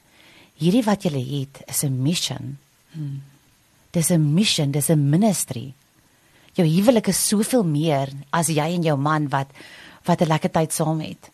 [0.59, 2.57] Hierdie wat jy het is 'n mission.
[2.97, 3.21] Hmm.
[3.93, 5.73] Dis 'n mission, dis 'n ministry.
[6.53, 9.47] Jou huwelik is soveel meer as jy en jou man wat
[10.05, 11.29] wat 'n lekker tyd saam het.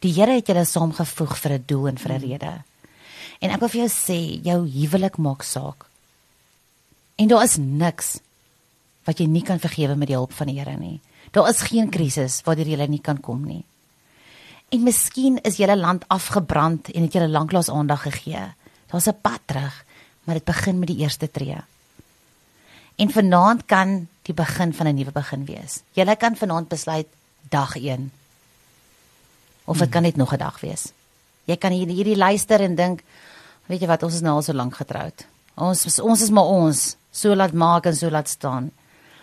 [0.00, 2.62] Die Here het julle saamgevoeg vir 'n doel en vir 'n rede.
[3.40, 5.86] En ek wil vir jou sê, jou huwelik maak saak.
[7.16, 8.18] En daar is niks
[9.04, 11.00] wat jy nie kan vergewe met die hulp van die Here nie.
[11.30, 13.64] Daar is geen krisis waardeur jy nie kan kom nie.
[14.68, 18.54] En miskien is julle land afgebrand en het julle lanklaas aandag gegee.
[18.90, 19.84] Daar's 'n pad terug,
[20.26, 21.56] maar dit begin met die eerste tree.
[22.96, 25.82] En vanaand kan die begin van 'n nuwe begin wees.
[25.92, 27.06] Julle kan vanaand besluit
[27.48, 28.10] dag 1.
[29.64, 30.92] Of dit kan net nog 'n dag wees.
[31.44, 33.02] Jy kan hier hierdie luister en dink,
[33.66, 35.26] weet jy wat, ons is nou al so lank getroud.
[35.54, 38.70] Ons is- ons is maar ons, so laat maak en so laat staan.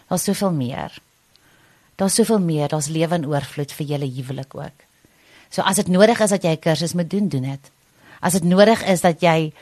[0.07, 1.01] Daar's soveel meer.
[1.95, 4.79] Daar's soveel meer, daar's lewe in oorvloed vir julle huwelik ook.
[5.49, 7.71] So as dit nodig is dat jy 'n kursus moet doen, doen dit.
[8.19, 9.53] As dit nodig is dat jy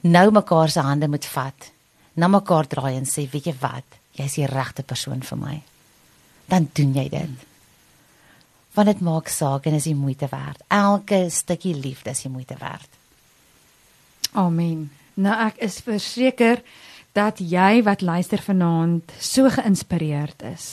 [0.00, 1.70] nou mekaar se hande moet vat,
[2.14, 5.56] na mekaar draai en sê, weet jy wat, jy's die regte persoon vir my.
[6.48, 7.46] Dan doen jy dit.
[8.74, 10.62] Want dit maak saak en is die moeite werd.
[10.68, 12.88] Elke stukkie liefde is die moeite werd.
[14.38, 14.88] Amen.
[15.18, 16.62] Nou ek is verseker
[17.16, 20.68] dat jy wat luister vanaand so geïnspireerd is.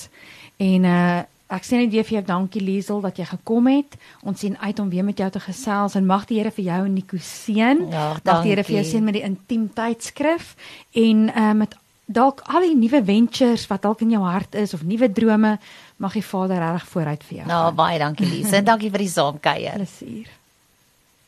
[0.62, 3.98] En uh ek sê net weer vir jou dankie Liesel dat jy gekom het.
[4.26, 6.82] Ons sien uit om weer met jou te gesels en mag die Here vir jou
[6.86, 7.88] en Nico seën.
[7.91, 10.56] Ja, mag die Here vir jou seën met die intiemtydsskrif
[10.93, 11.76] en uh met
[12.06, 15.56] dalk al die nuwe ventures wat dalk in jou hart is of nuwe drome,
[15.98, 17.48] mag die Vader reg vooruit vir jou.
[17.50, 19.80] Nou baie dankie Lise en dankie vir die saamkuier.
[19.80, 20.35] Plesier.